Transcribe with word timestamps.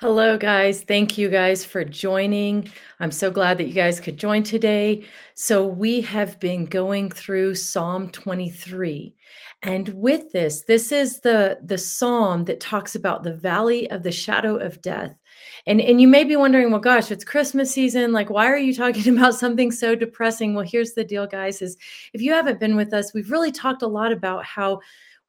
Hello, 0.00 0.38
guys. 0.38 0.82
Thank 0.82 1.18
you 1.18 1.28
guys 1.28 1.64
for 1.64 1.82
joining. 1.82 2.70
I'm 3.00 3.10
so 3.10 3.32
glad 3.32 3.58
that 3.58 3.66
you 3.66 3.72
guys 3.72 3.98
could 3.98 4.16
join 4.16 4.44
today. 4.44 5.02
So, 5.34 5.66
we 5.66 6.02
have 6.02 6.38
been 6.38 6.66
going 6.66 7.10
through 7.10 7.56
Psalm 7.56 8.08
23. 8.10 9.16
And 9.64 9.88
with 9.88 10.30
this, 10.30 10.62
this 10.62 10.92
is 10.92 11.18
the, 11.18 11.58
the 11.64 11.78
psalm 11.78 12.44
that 12.44 12.60
talks 12.60 12.94
about 12.94 13.24
the 13.24 13.34
valley 13.34 13.90
of 13.90 14.04
the 14.04 14.12
shadow 14.12 14.54
of 14.54 14.80
death. 14.82 15.16
And, 15.66 15.80
and 15.80 16.00
you 16.00 16.06
may 16.06 16.22
be 16.22 16.36
wondering, 16.36 16.70
well, 16.70 16.78
gosh, 16.78 17.10
it's 17.10 17.24
Christmas 17.24 17.72
season. 17.72 18.12
Like, 18.12 18.30
why 18.30 18.46
are 18.46 18.56
you 18.56 18.72
talking 18.72 19.16
about 19.16 19.34
something 19.34 19.72
so 19.72 19.96
depressing? 19.96 20.54
Well, 20.54 20.64
here's 20.64 20.92
the 20.92 21.02
deal, 21.02 21.26
guys, 21.26 21.60
is 21.60 21.76
if 22.12 22.22
you 22.22 22.32
haven't 22.32 22.60
been 22.60 22.76
with 22.76 22.94
us, 22.94 23.12
we've 23.12 23.32
really 23.32 23.50
talked 23.50 23.82
a 23.82 23.88
lot 23.88 24.12
about 24.12 24.44
how 24.44 24.78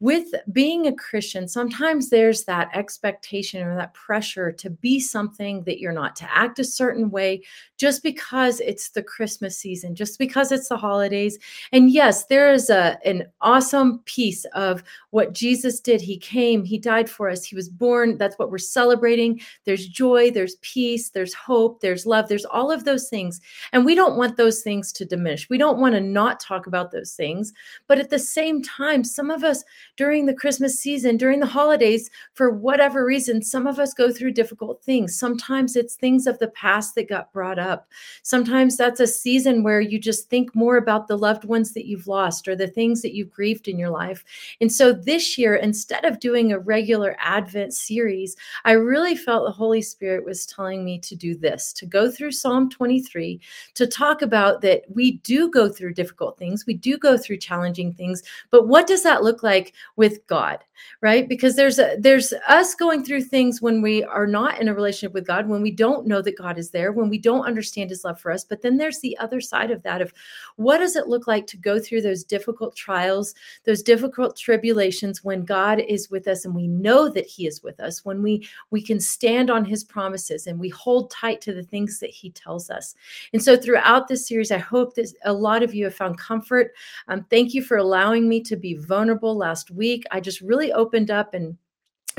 with 0.01 0.33
being 0.53 0.87
a 0.87 0.95
Christian, 0.95 1.47
sometimes 1.47 2.09
there's 2.09 2.45
that 2.45 2.69
expectation 2.73 3.67
or 3.67 3.75
that 3.75 3.93
pressure 3.93 4.49
to 4.53 4.69
be 4.69 4.99
something 4.99 5.63
that 5.63 5.79
you're 5.79 5.91
not, 5.91 6.15
to 6.17 6.37
act 6.37 6.59
a 6.59 6.63
certain 6.63 7.09
way 7.09 7.43
just 7.77 8.01
because 8.01 8.61
it's 8.61 8.89
the 8.89 9.03
Christmas 9.03 9.57
season, 9.57 9.95
just 9.95 10.17
because 10.17 10.53
it's 10.53 10.69
the 10.69 10.77
holidays. 10.77 11.37
And 11.73 11.91
yes, 11.91 12.25
there 12.25 12.51
is 12.51 12.69
a, 12.69 12.97
an 13.05 13.25
awesome 13.41 13.99
piece 14.05 14.45
of 14.53 14.83
what 15.09 15.33
Jesus 15.33 15.81
did. 15.81 15.99
He 15.99 16.17
came, 16.17 16.63
He 16.63 16.77
died 16.77 17.09
for 17.09 17.29
us, 17.29 17.43
He 17.43 17.55
was 17.55 17.67
born. 17.67 18.17
That's 18.17 18.39
what 18.39 18.51
we're 18.51 18.57
celebrating. 18.57 19.41
There's 19.65 19.87
joy, 19.87 20.31
there's 20.31 20.55
peace, 20.61 21.09
there's 21.09 21.33
hope, 21.33 21.81
there's 21.81 22.05
love, 22.05 22.29
there's 22.29 22.45
all 22.45 22.71
of 22.71 22.85
those 22.85 23.09
things. 23.09 23.41
And 23.73 23.83
we 23.83 23.95
don't 23.95 24.17
want 24.17 24.37
those 24.37 24.61
things 24.61 24.93
to 24.93 25.05
diminish. 25.05 25.49
We 25.49 25.57
don't 25.57 25.79
want 25.79 25.95
to 25.95 26.01
not 26.01 26.39
talk 26.39 26.67
about 26.67 26.91
those 26.91 27.13
things. 27.13 27.51
But 27.87 27.99
at 27.99 28.09
the 28.09 28.19
same 28.19 28.61
time, 28.61 29.03
some 29.03 29.29
of 29.29 29.43
us, 29.43 29.63
during 29.99 30.25
the 30.25 30.33
Christmas 30.33 30.79
season, 30.79 31.17
during 31.17 31.41
the 31.41 31.45
holidays, 31.45 32.09
for 32.33 32.51
whatever 32.51 33.05
reason, 33.05 33.41
some 33.41 33.67
of 33.67 33.79
us 33.79 33.93
go 33.93 34.09
through 34.09 34.31
difficult 34.31 34.81
things. 34.81 35.19
Sometimes 35.19 35.75
it's 35.75 35.95
things 35.95 36.25
of 36.25 36.39
the 36.39 36.47
past 36.51 36.95
that 36.95 37.09
got 37.09 37.33
brought 37.33 37.59
up. 37.59 37.85
Sometimes 38.23 38.77
that's 38.77 39.01
a 39.01 39.05
season 39.07 39.61
where 39.61 39.81
you 39.81 39.99
just 39.99 40.29
think 40.29 40.55
more 40.55 40.77
about 40.77 41.09
the 41.09 41.17
loved 41.17 41.43
ones 41.43 41.73
that 41.73 41.85
you've 41.85 42.07
lost 42.07 42.47
or 42.47 42.55
the 42.55 42.69
things 42.69 43.01
that 43.01 43.13
you've 43.13 43.29
grieved 43.29 43.67
in 43.67 43.77
your 43.77 43.89
life. 43.89 44.23
And 44.61 44.71
so 44.71 44.93
this 44.93 45.37
year, 45.37 45.55
instead 45.55 46.05
of 46.05 46.21
doing 46.21 46.53
a 46.53 46.59
regular 46.59 47.17
Advent 47.19 47.73
series, 47.73 48.37
I 48.63 48.71
really 48.71 49.17
felt 49.17 49.43
the 49.43 49.51
Holy 49.51 49.81
Spirit 49.81 50.23
was 50.23 50.45
telling 50.45 50.85
me 50.85 50.99
to 50.99 51.15
do 51.17 51.35
this 51.35 51.73
to 51.73 51.85
go 51.85 52.09
through 52.09 52.31
Psalm 52.31 52.69
23, 52.69 53.41
to 53.73 53.85
talk 53.85 54.21
about 54.21 54.61
that 54.61 54.83
we 54.87 55.17
do 55.17 55.51
go 55.51 55.67
through 55.67 55.95
difficult 55.95 56.37
things, 56.37 56.65
we 56.65 56.73
do 56.73 56.97
go 56.97 57.17
through 57.17 57.39
challenging 57.39 57.91
things, 57.91 58.23
but 58.49 58.69
what 58.69 58.87
does 58.87 59.03
that 59.03 59.23
look 59.23 59.43
like 59.43 59.73
with 59.95 60.25
God, 60.27 60.59
right? 61.01 61.27
Because 61.27 61.55
there's 61.55 61.79
a, 61.79 61.97
there's 61.99 62.33
us 62.47 62.73
going 62.75 63.03
through 63.03 63.23
things 63.23 63.61
when 63.61 63.81
we 63.81 64.03
are 64.03 64.27
not 64.27 64.61
in 64.61 64.67
a 64.67 64.73
relationship 64.73 65.13
with 65.13 65.27
God, 65.27 65.47
when 65.47 65.61
we 65.61 65.71
don't 65.71 66.07
know 66.07 66.21
that 66.21 66.37
God 66.37 66.57
is 66.57 66.71
there, 66.71 66.91
when 66.91 67.09
we 67.09 67.17
don't 67.17 67.45
understand 67.45 67.89
his 67.89 68.03
love 68.03 68.19
for 68.19 68.31
us. 68.31 68.43
But 68.43 68.61
then 68.61 68.77
there's 68.77 68.99
the 68.99 69.17
other 69.17 69.41
side 69.41 69.71
of 69.71 69.83
that 69.83 70.01
of 70.01 70.13
what 70.55 70.77
does 70.77 70.95
it 70.95 71.07
look 71.07 71.27
like 71.27 71.47
to 71.47 71.57
go 71.57 71.79
through 71.79 72.01
those 72.01 72.23
difficult 72.23 72.75
trials, 72.75 73.35
those 73.65 73.83
difficult 73.83 74.37
tribulations 74.37 75.23
when 75.23 75.43
God 75.43 75.79
is 75.79 76.09
with 76.09 76.27
us 76.27 76.45
and 76.45 76.55
we 76.55 76.67
know 76.67 77.09
that 77.09 77.25
he 77.25 77.47
is 77.47 77.61
with 77.63 77.79
us, 77.79 78.05
when 78.05 78.21
we 78.23 78.47
we 78.71 78.81
can 78.81 78.99
stand 78.99 79.49
on 79.49 79.65
his 79.65 79.83
promises 79.83 80.47
and 80.47 80.59
we 80.59 80.69
hold 80.69 81.11
tight 81.11 81.41
to 81.41 81.53
the 81.53 81.63
things 81.63 81.99
that 81.99 82.09
he 82.09 82.31
tells 82.31 82.69
us. 82.69 82.95
And 83.33 83.43
so 83.43 83.57
throughout 83.57 84.07
this 84.07 84.27
series, 84.27 84.51
I 84.51 84.57
hope 84.57 84.95
that 84.95 85.11
a 85.25 85.33
lot 85.33 85.63
of 85.63 85.73
you 85.73 85.85
have 85.85 85.95
found 85.95 86.17
comfort. 86.17 86.71
Um, 87.07 87.25
thank 87.29 87.53
you 87.53 87.63
for 87.63 87.77
allowing 87.77 88.29
me 88.29 88.41
to 88.43 88.55
be 88.55 88.75
vulnerable 88.75 89.35
last 89.35 89.71
week. 89.71 89.78
I 90.11 90.19
just 90.19 90.41
really 90.41 90.71
opened 90.71 91.11
up 91.11 91.33
and 91.33 91.57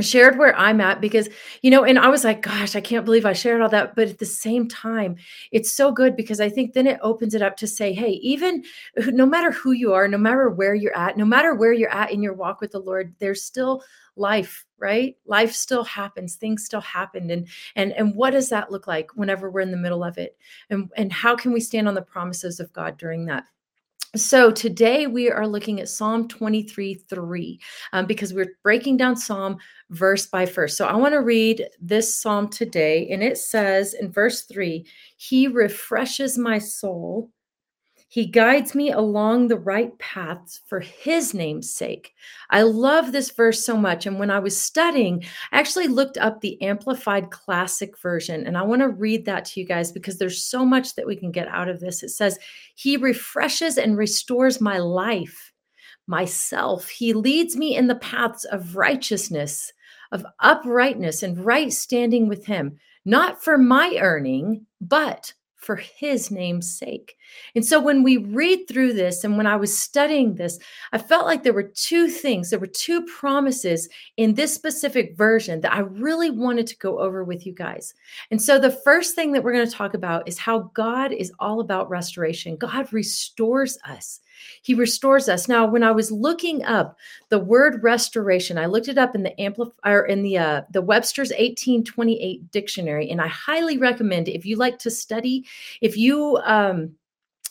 shared 0.00 0.38
where 0.38 0.56
I'm 0.56 0.80
at 0.80 1.00
because, 1.00 1.28
you 1.62 1.70
know, 1.70 1.84
and 1.84 1.98
I 1.98 2.08
was 2.08 2.24
like, 2.24 2.42
gosh, 2.42 2.74
I 2.74 2.80
can't 2.80 3.04
believe 3.04 3.26
I 3.26 3.32
shared 3.32 3.60
all 3.60 3.68
that. 3.70 3.94
But 3.94 4.08
at 4.08 4.18
the 4.18 4.26
same 4.26 4.68
time, 4.68 5.16
it's 5.52 5.72
so 5.72 5.92
good 5.92 6.16
because 6.16 6.40
I 6.40 6.48
think 6.48 6.72
then 6.72 6.86
it 6.86 6.98
opens 7.02 7.34
it 7.34 7.42
up 7.42 7.56
to 7.58 7.66
say, 7.66 7.92
hey, 7.92 8.12
even 8.22 8.64
no 8.96 9.26
matter 9.26 9.50
who 9.50 9.72
you 9.72 9.92
are, 9.92 10.08
no 10.08 10.18
matter 10.18 10.48
where 10.48 10.74
you're 10.74 10.96
at, 10.96 11.16
no 11.16 11.24
matter 11.24 11.54
where 11.54 11.72
you're 11.72 11.92
at 11.92 12.12
in 12.12 12.22
your 12.22 12.34
walk 12.34 12.60
with 12.60 12.72
the 12.72 12.78
Lord, 12.78 13.14
there's 13.18 13.42
still 13.42 13.82
life 14.16 14.66
right 14.78 15.16
life 15.24 15.52
still 15.52 15.84
happens 15.84 16.34
things 16.34 16.64
still 16.64 16.80
happen 16.80 17.30
and 17.30 17.46
and 17.76 17.92
and 17.92 18.14
what 18.14 18.32
does 18.32 18.48
that 18.48 18.70
look 18.70 18.86
like 18.86 19.08
whenever 19.14 19.50
we're 19.50 19.60
in 19.60 19.70
the 19.70 19.76
middle 19.76 20.02
of 20.02 20.18
it 20.18 20.36
and 20.68 20.90
and 20.96 21.12
how 21.12 21.36
can 21.36 21.52
we 21.52 21.60
stand 21.60 21.88
on 21.88 21.94
the 21.94 22.02
promises 22.02 22.60
of 22.60 22.72
god 22.72 22.98
during 22.98 23.24
that 23.24 23.44
so 24.16 24.50
today 24.50 25.06
we 25.06 25.30
are 25.30 25.46
looking 25.46 25.80
at 25.80 25.88
Psalm 25.88 26.26
23 26.26 26.94
3 26.94 27.60
um, 27.92 28.06
because 28.06 28.34
we're 28.34 28.56
breaking 28.62 28.96
down 28.96 29.16
Psalm 29.16 29.58
verse 29.90 30.26
by 30.26 30.46
verse. 30.46 30.76
So 30.76 30.86
I 30.86 30.96
want 30.96 31.14
to 31.14 31.20
read 31.20 31.68
this 31.80 32.20
Psalm 32.20 32.48
today, 32.48 33.08
and 33.10 33.22
it 33.22 33.38
says 33.38 33.94
in 33.94 34.10
verse 34.10 34.42
3 34.42 34.84
He 35.16 35.46
refreshes 35.46 36.36
my 36.36 36.58
soul 36.58 37.30
he 38.10 38.26
guides 38.26 38.74
me 38.74 38.90
along 38.90 39.46
the 39.46 39.56
right 39.56 39.96
paths 40.00 40.62
for 40.66 40.80
his 40.80 41.32
name's 41.32 41.72
sake. 41.72 42.12
I 42.50 42.62
love 42.62 43.12
this 43.12 43.30
verse 43.30 43.64
so 43.64 43.76
much. 43.76 44.04
And 44.04 44.18
when 44.18 44.32
I 44.32 44.40
was 44.40 44.60
studying, 44.60 45.22
I 45.52 45.60
actually 45.60 45.86
looked 45.86 46.18
up 46.18 46.40
the 46.40 46.60
Amplified 46.60 47.30
Classic 47.30 47.96
version. 47.96 48.48
And 48.48 48.58
I 48.58 48.62
want 48.62 48.82
to 48.82 48.88
read 48.88 49.26
that 49.26 49.44
to 49.44 49.60
you 49.60 49.66
guys 49.66 49.92
because 49.92 50.18
there's 50.18 50.42
so 50.42 50.66
much 50.66 50.96
that 50.96 51.06
we 51.06 51.14
can 51.14 51.30
get 51.30 51.46
out 51.46 51.68
of 51.68 51.78
this. 51.78 52.02
It 52.02 52.08
says, 52.08 52.36
He 52.74 52.96
refreshes 52.96 53.78
and 53.78 53.96
restores 53.96 54.60
my 54.60 54.78
life, 54.78 55.52
myself. 56.08 56.88
He 56.88 57.12
leads 57.12 57.56
me 57.56 57.76
in 57.76 57.86
the 57.86 57.94
paths 57.94 58.44
of 58.44 58.74
righteousness, 58.74 59.72
of 60.10 60.26
uprightness, 60.40 61.22
and 61.22 61.38
right 61.44 61.72
standing 61.72 62.26
with 62.26 62.44
Him, 62.44 62.76
not 63.04 63.40
for 63.40 63.56
my 63.56 63.98
earning, 64.00 64.66
but 64.80 65.32
for 65.60 65.76
his 65.76 66.30
name's 66.30 66.70
sake. 66.70 67.16
And 67.54 67.64
so 67.64 67.78
when 67.78 68.02
we 68.02 68.16
read 68.16 68.66
through 68.66 68.94
this 68.94 69.24
and 69.24 69.36
when 69.36 69.46
I 69.46 69.56
was 69.56 69.76
studying 69.76 70.34
this, 70.34 70.58
I 70.92 70.98
felt 70.98 71.26
like 71.26 71.42
there 71.42 71.52
were 71.52 71.70
two 71.74 72.08
things, 72.08 72.50
there 72.50 72.58
were 72.58 72.66
two 72.66 73.04
promises 73.06 73.88
in 74.16 74.34
this 74.34 74.54
specific 74.54 75.16
version 75.16 75.60
that 75.60 75.72
I 75.72 75.80
really 75.80 76.30
wanted 76.30 76.66
to 76.68 76.78
go 76.78 76.98
over 76.98 77.24
with 77.24 77.46
you 77.46 77.52
guys. 77.52 77.94
And 78.30 78.40
so 78.40 78.58
the 78.58 78.70
first 78.70 79.14
thing 79.14 79.32
that 79.32 79.44
we're 79.44 79.52
going 79.52 79.68
to 79.68 79.72
talk 79.72 79.94
about 79.94 80.26
is 80.26 80.38
how 80.38 80.70
God 80.74 81.12
is 81.12 81.32
all 81.38 81.60
about 81.60 81.90
restoration. 81.90 82.56
God 82.56 82.92
restores 82.92 83.78
us. 83.86 84.20
He 84.62 84.74
restores 84.74 85.28
us. 85.28 85.48
Now, 85.48 85.66
when 85.66 85.82
I 85.82 85.90
was 85.90 86.10
looking 86.10 86.64
up 86.64 86.96
the 87.28 87.38
word 87.38 87.82
restoration, 87.82 88.58
I 88.58 88.66
looked 88.66 88.88
it 88.88 88.98
up 88.98 89.14
in 89.14 89.22
the 89.22 89.38
amplifier 89.40 90.06
in 90.06 90.22
the 90.22 90.38
uh, 90.38 90.62
the 90.70 90.82
Webster's 90.82 91.30
1828 91.30 92.50
dictionary, 92.50 93.10
and 93.10 93.20
I 93.20 93.28
highly 93.28 93.78
recommend 93.78 94.28
if 94.28 94.46
you 94.46 94.56
like 94.56 94.78
to 94.80 94.90
study, 94.90 95.46
if 95.80 95.96
you 95.96 96.38
um, 96.44 96.94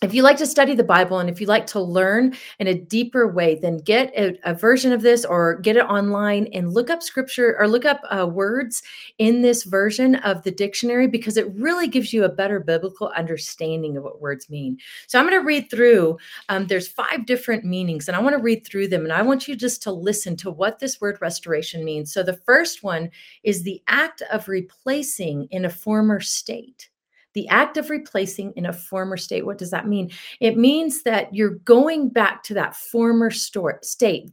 if 0.01 0.13
you 0.13 0.23
like 0.23 0.37
to 0.37 0.45
study 0.45 0.75
the 0.75 0.83
Bible 0.83 1.19
and 1.19 1.29
if 1.29 1.41
you 1.41 1.47
like 1.47 1.67
to 1.67 1.81
learn 1.81 2.33
in 2.59 2.67
a 2.67 2.73
deeper 2.73 3.27
way, 3.27 3.55
then 3.55 3.77
get 3.77 4.13
a, 4.15 4.37
a, 4.49 4.53
version 4.53 4.93
of 4.93 5.01
this 5.01 5.25
or 5.25 5.59
get 5.59 5.75
it 5.75 5.83
online 5.85 6.47
and 6.53 6.71
look 6.71 6.89
up 6.89 7.03
scripture 7.03 7.57
or 7.59 7.67
look 7.67 7.83
up 7.83 8.01
uh, 8.09 8.25
words 8.25 8.81
in 9.17 9.41
this 9.41 9.63
version 9.63 10.15
of 10.15 10.41
the 10.43 10.51
dictionary 10.51 11.07
because 11.07 11.35
it 11.35 11.53
really 11.53 11.88
gives 11.88 12.13
you 12.13 12.23
a 12.23 12.29
better 12.29 12.61
biblical 12.61 13.09
understanding 13.09 13.97
of 13.97 14.03
what 14.03 14.21
words 14.21 14.49
mean. 14.49 14.77
So 15.07 15.19
I'm 15.19 15.27
going 15.27 15.39
to 15.39 15.45
read 15.45 15.69
through. 15.69 16.17
Um, 16.47 16.67
there's 16.67 16.88
five 16.88 17.25
different 17.25 17.65
meanings, 17.65 18.07
and 18.07 18.15
I 18.15 18.21
want 18.21 18.38
to 18.38 18.41
read 18.41 18.65
through 18.65 18.88
them, 18.88 19.03
and 19.03 19.11
I 19.11 19.21
want 19.21 19.49
you 19.49 19.55
just 19.55 19.83
to 19.83 19.91
listen 19.91 20.38
to 20.38 20.51
what 20.51 20.79
this 20.79 21.01
word 21.01 21.17
restoration 21.19 21.83
means. 21.83 22.13
So 22.13 22.23
the 22.23 22.38
first 22.45 22.83
one 22.83 23.09
is 23.43 23.63
the 23.63 23.81
act 23.88 24.21
of 24.31 24.47
replacing 24.47 25.47
in 25.51 25.65
a 25.65 25.69
former 25.69 26.21
state 26.21 26.88
the 27.34 27.47
act 27.50 27.78
of 27.78 27.90
replacing 27.90 28.53
in 28.56 28.66
a 28.66 28.73
former 28.73 29.17
state. 29.17 29.45
What 29.45 29.57
does 29.57 29.72
that 29.72 29.88
mean? 29.88 30.12
It 30.40 30.57
means 30.57 31.03
that 31.03 31.34
you're 31.34 31.56
going 31.56 32.09
back 32.09 32.44
to 32.44 32.53
that 32.56 32.75
former 32.75 33.29
store, 33.29 33.79
state. 33.84 34.31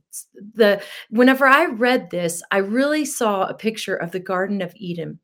The 0.54 0.82
whenever 1.10 1.46
I 1.46 1.66
read 1.66 2.10
this, 2.10 2.42
I 2.50 2.58
really 2.58 3.04
saw 3.04 3.46
a 3.46 3.54
picture 3.54 3.96
of 3.96 4.12
the 4.12 4.20
Garden 4.20 4.62
of 4.62 4.72
Eden 4.76 5.20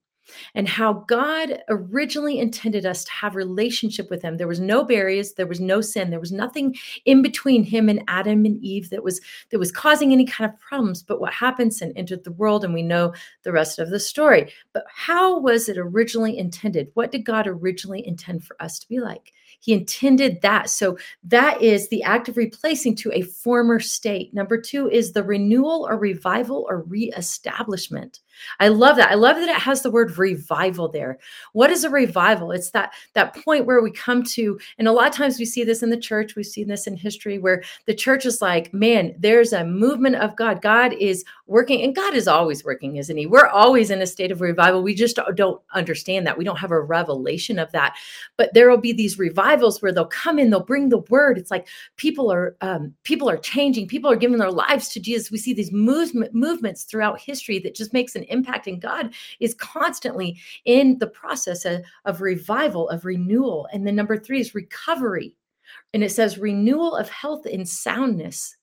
and 0.54 0.68
how 0.68 1.04
God 1.08 1.62
originally 1.68 2.38
intended 2.38 2.86
us 2.86 3.04
to 3.04 3.12
have 3.12 3.34
relationship 3.34 4.10
with 4.10 4.22
him. 4.22 4.36
There 4.36 4.48
was 4.48 4.60
no 4.60 4.84
barriers, 4.84 5.34
there 5.34 5.46
was 5.46 5.60
no 5.60 5.80
sin, 5.80 6.10
there 6.10 6.20
was 6.20 6.32
nothing 6.32 6.76
in 7.04 7.22
between 7.22 7.64
him 7.64 7.88
and 7.88 8.02
Adam 8.08 8.44
and 8.44 8.62
Eve 8.62 8.90
that 8.90 9.04
was 9.04 9.20
that 9.50 9.58
was 9.58 9.72
causing 9.72 10.12
any 10.12 10.26
kind 10.26 10.50
of 10.50 10.58
problems. 10.60 11.02
But 11.02 11.20
what 11.20 11.32
happened 11.32 11.74
sin 11.74 11.92
entered 11.96 12.24
the 12.24 12.32
world 12.32 12.64
and 12.64 12.74
we 12.74 12.82
know 12.82 13.14
the 13.42 13.52
rest 13.52 13.78
of 13.78 13.90
the 13.90 14.00
story. 14.00 14.52
But 14.72 14.84
how 14.88 15.38
was 15.38 15.68
it 15.68 15.78
originally 15.78 16.38
intended? 16.38 16.90
What 16.94 17.10
did 17.12 17.24
God 17.24 17.46
originally 17.46 18.06
intend 18.06 18.44
for 18.44 18.60
us 18.60 18.78
to 18.78 18.88
be 18.88 19.00
like? 19.00 19.32
He 19.60 19.72
intended 19.72 20.42
that. 20.42 20.70
So 20.70 20.98
that 21.22 21.62
is 21.62 21.88
the 21.88 22.02
act 22.02 22.28
of 22.28 22.36
replacing 22.36 22.96
to 22.96 23.12
a 23.12 23.22
former 23.22 23.78
state. 23.78 24.34
Number 24.34 24.60
two 24.60 24.90
is 24.90 25.12
the 25.12 25.22
renewal 25.22 25.86
or 25.88 25.96
revival 25.96 26.66
or 26.68 26.82
reestablishment. 26.82 28.20
I 28.60 28.68
love 28.68 28.96
that. 28.96 29.10
I 29.10 29.14
love 29.14 29.36
that 29.36 29.48
it 29.48 29.60
has 29.60 29.82
the 29.82 29.90
word 29.90 30.16
revival 30.18 30.88
there. 30.88 31.18
What 31.52 31.70
is 31.70 31.84
a 31.84 31.90
revival? 31.90 32.52
It's 32.52 32.70
that 32.70 32.92
that 33.14 33.34
point 33.44 33.66
where 33.66 33.82
we 33.82 33.90
come 33.90 34.22
to, 34.24 34.58
and 34.78 34.88
a 34.88 34.92
lot 34.92 35.08
of 35.08 35.14
times 35.14 35.38
we 35.38 35.44
see 35.44 35.64
this 35.64 35.82
in 35.82 35.90
the 35.90 35.96
church. 35.96 36.36
We've 36.36 36.46
seen 36.46 36.68
this 36.68 36.86
in 36.86 36.96
history 36.96 37.38
where 37.38 37.62
the 37.86 37.94
church 37.94 38.26
is 38.26 38.42
like, 38.42 38.72
man, 38.72 39.14
there's 39.18 39.52
a 39.52 39.64
movement 39.64 40.16
of 40.16 40.36
God. 40.36 40.62
God 40.62 40.92
is 40.94 41.24
working 41.52 41.82
and 41.82 41.94
god 41.94 42.14
is 42.14 42.26
always 42.26 42.64
working 42.64 42.96
isn't 42.96 43.16
he 43.18 43.26
we're 43.26 43.46
always 43.46 43.90
in 43.90 44.00
a 44.00 44.06
state 44.06 44.32
of 44.32 44.40
revival 44.40 44.82
we 44.82 44.94
just 44.94 45.20
don't 45.34 45.60
understand 45.74 46.26
that 46.26 46.36
we 46.36 46.44
don't 46.44 46.58
have 46.58 46.70
a 46.70 46.80
revelation 46.80 47.58
of 47.58 47.70
that 47.72 47.94
but 48.38 48.52
there 48.54 48.70
will 48.70 48.78
be 48.78 48.92
these 48.92 49.18
revivals 49.18 49.82
where 49.82 49.92
they'll 49.92 50.06
come 50.06 50.38
in 50.38 50.48
they'll 50.48 50.64
bring 50.64 50.88
the 50.88 51.04
word 51.10 51.36
it's 51.36 51.50
like 51.50 51.68
people 51.96 52.32
are 52.32 52.56
um, 52.62 52.94
people 53.02 53.28
are 53.28 53.36
changing 53.36 53.86
people 53.86 54.10
are 54.10 54.16
giving 54.16 54.38
their 54.38 54.50
lives 54.50 54.88
to 54.88 54.98
jesus 54.98 55.30
we 55.30 55.38
see 55.38 55.52
these 55.52 55.72
movement, 55.72 56.34
movements 56.34 56.84
throughout 56.84 57.20
history 57.20 57.58
that 57.58 57.74
just 57.74 57.92
makes 57.92 58.16
an 58.16 58.21
and 58.30 58.80
god 58.80 59.12
is 59.40 59.54
constantly 59.54 60.38
in 60.64 60.98
the 60.98 61.06
process 61.06 61.64
of, 61.64 61.82
of 62.04 62.20
revival 62.20 62.88
of 62.88 63.04
renewal. 63.04 63.68
And 63.72 63.86
then 63.86 63.96
number 63.96 64.16
three 64.16 64.40
is 64.40 64.54
recovery. 64.54 65.34
And 65.94 66.02
it 66.02 66.10
says 66.10 66.38
renewal 66.38 66.96
of 66.96 67.08
health 67.08 67.46
and 67.46 67.68
soundness 67.68 68.56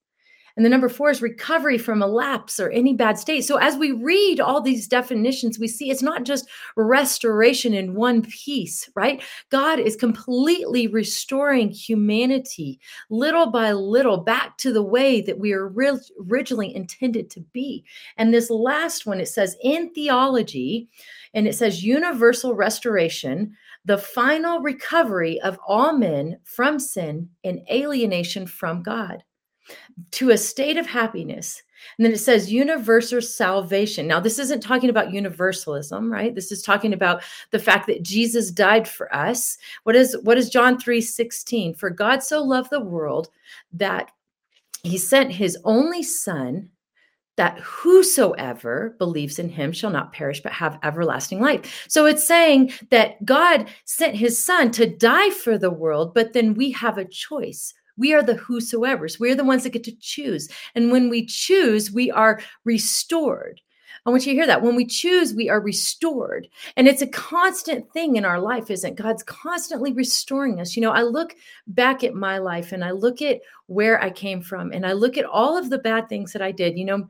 and 0.60 0.66
the 0.66 0.70
number 0.70 0.90
four 0.90 1.10
is 1.10 1.22
recovery 1.22 1.78
from 1.78 2.02
a 2.02 2.06
lapse 2.06 2.60
or 2.60 2.70
any 2.72 2.94
bad 2.94 3.18
state. 3.18 3.46
So 3.46 3.56
as 3.56 3.78
we 3.78 3.94
read 3.94 4.42
all 4.42 4.60
these 4.60 4.90
definitions, 4.90 5.58
we 5.58 5.70
see 5.70 5.90
it's 5.90 6.02
not 6.02 6.26
just 6.26 6.50
restoration 6.76 7.74
in 7.74 7.94
one 7.94 8.24
piece, 8.24 8.90
right? 8.94 9.24
God 9.52 9.80
is 9.80 9.96
completely 9.96 10.88
restoring 10.88 11.70
humanity 11.70 12.78
little 13.10 13.50
by 13.50 13.72
little 13.72 14.18
back 14.18 14.58
to 14.58 14.74
the 14.74 14.84
way 14.84 15.22
that 15.22 15.40
we 15.40 15.54
are 15.54 15.74
originally 16.30 16.76
intended 16.76 17.30
to 17.30 17.40
be. 17.54 17.86
And 18.18 18.34
this 18.34 18.50
last 18.50 19.06
one, 19.06 19.22
it 19.22 19.30
says 19.30 19.56
in 19.64 19.94
theology, 19.94 20.90
and 21.34 21.48
it 21.48 21.56
says 21.56 21.86
universal 21.86 22.54
restoration 22.54 23.56
the 23.86 23.98
final 23.98 24.60
recovery 24.60 25.40
of 25.40 25.58
all 25.66 25.94
men 25.94 26.38
from 26.44 26.80
sin 26.80 27.30
and 27.46 27.62
alienation 27.72 28.46
from 28.46 28.84
God 28.84 29.24
to 30.12 30.32
a 30.32 30.38
state 30.38 30.78
of 30.78 30.88
happiness. 30.88 31.64
And 31.98 32.06
then 32.06 32.14
it 32.14 32.20
says 32.20 32.52
universal 32.52 33.22
salvation. 33.22 34.08
Now, 34.08 34.20
this 34.20 34.40
isn't 34.40 34.62
talking 34.62 34.90
about 34.90 35.14
universalism, 35.14 36.12
right? 36.12 36.36
This 36.36 36.52
is 36.52 36.62
talking 36.62 36.94
about 36.94 37.24
the 37.52 37.60
fact 37.60 37.88
that 37.88 38.04
Jesus 38.04 38.52
died 38.52 38.88
for 38.88 39.14
us. 39.16 39.58
What 39.84 39.96
is 39.96 40.18
what 40.24 40.38
is 40.38 40.50
John 40.50 40.78
3 40.78 41.02
16? 41.02 41.74
For 41.76 41.90
God 41.90 42.22
so 42.22 42.44
loved 42.44 42.70
the 42.70 42.82
world 42.82 43.30
that 43.74 44.12
he 44.84 44.98
sent 44.98 45.32
his 45.32 45.58
only 45.64 46.04
son 46.04 46.70
that 47.40 47.60
whosoever 47.60 48.96
believes 48.98 49.40
in 49.40 49.48
him 49.48 49.72
shall 49.72 49.90
not 49.90 50.12
perish 50.12 50.42
but 50.42 50.52
have 50.52 50.78
everlasting 50.84 51.40
life. 51.40 51.86
So 51.88 52.06
it's 52.06 52.28
saying 52.28 52.74
that 52.90 53.24
God 53.24 53.70
sent 53.86 54.18
his 54.18 54.44
son 54.44 54.72
to 54.72 54.86
die 54.86 55.30
for 55.30 55.58
the 55.58 55.72
world, 55.72 56.14
but 56.14 56.34
then 56.34 56.54
we 56.54 56.72
have 56.72 56.98
a 56.98 57.06
choice. 57.06 57.74
We 58.00 58.14
are 58.14 58.24
the 58.24 58.36
whosoever's. 58.36 59.20
We're 59.20 59.36
the 59.36 59.44
ones 59.44 59.64
that 59.64 59.74
get 59.74 59.84
to 59.84 59.96
choose. 60.00 60.50
And 60.74 60.92
when 60.92 61.10
we 61.10 61.26
choose, 61.26 61.92
we 61.92 62.10
are 62.10 62.40
restored. 62.66 63.62
I 64.06 64.10
want 64.10 64.26
you 64.26 64.32
to 64.32 64.38
hear 64.38 64.48
that. 64.48 64.62
When 64.62 64.76
we 64.76 64.86
choose, 64.86 65.34
we 65.34 65.50
are 65.50 65.60
restored. 65.60 66.48
And 66.78 66.88
it's 66.88 67.02
a 67.02 67.08
constant 67.08 67.92
thing 67.92 68.16
in 68.16 68.24
our 68.24 68.40
life, 68.40 68.72
isn't 68.72 68.96
God's 68.96 69.24
constantly 69.24 69.92
restoring 69.92 70.62
us. 70.62 70.76
You 70.76 70.82
know, 70.82 70.92
I 70.92 71.02
look 71.02 71.36
back 71.68 72.04
at 72.04 72.14
my 72.14 72.38
life 72.38 72.72
and 72.72 72.84
I 72.84 72.92
look 72.92 73.22
at 73.22 73.42
where 73.68 74.02
I 74.02 74.10
came 74.10 74.42
from 74.42 74.72
and 74.72 74.86
I 74.86 74.94
look 74.94 75.18
at 75.18 75.26
all 75.26 75.58
of 75.58 75.70
the 75.70 75.80
bad 75.80 76.08
things 76.08 76.32
that 76.34 76.42
I 76.42 76.52
did. 76.52 76.78
You 76.78 76.86
know, 76.86 77.10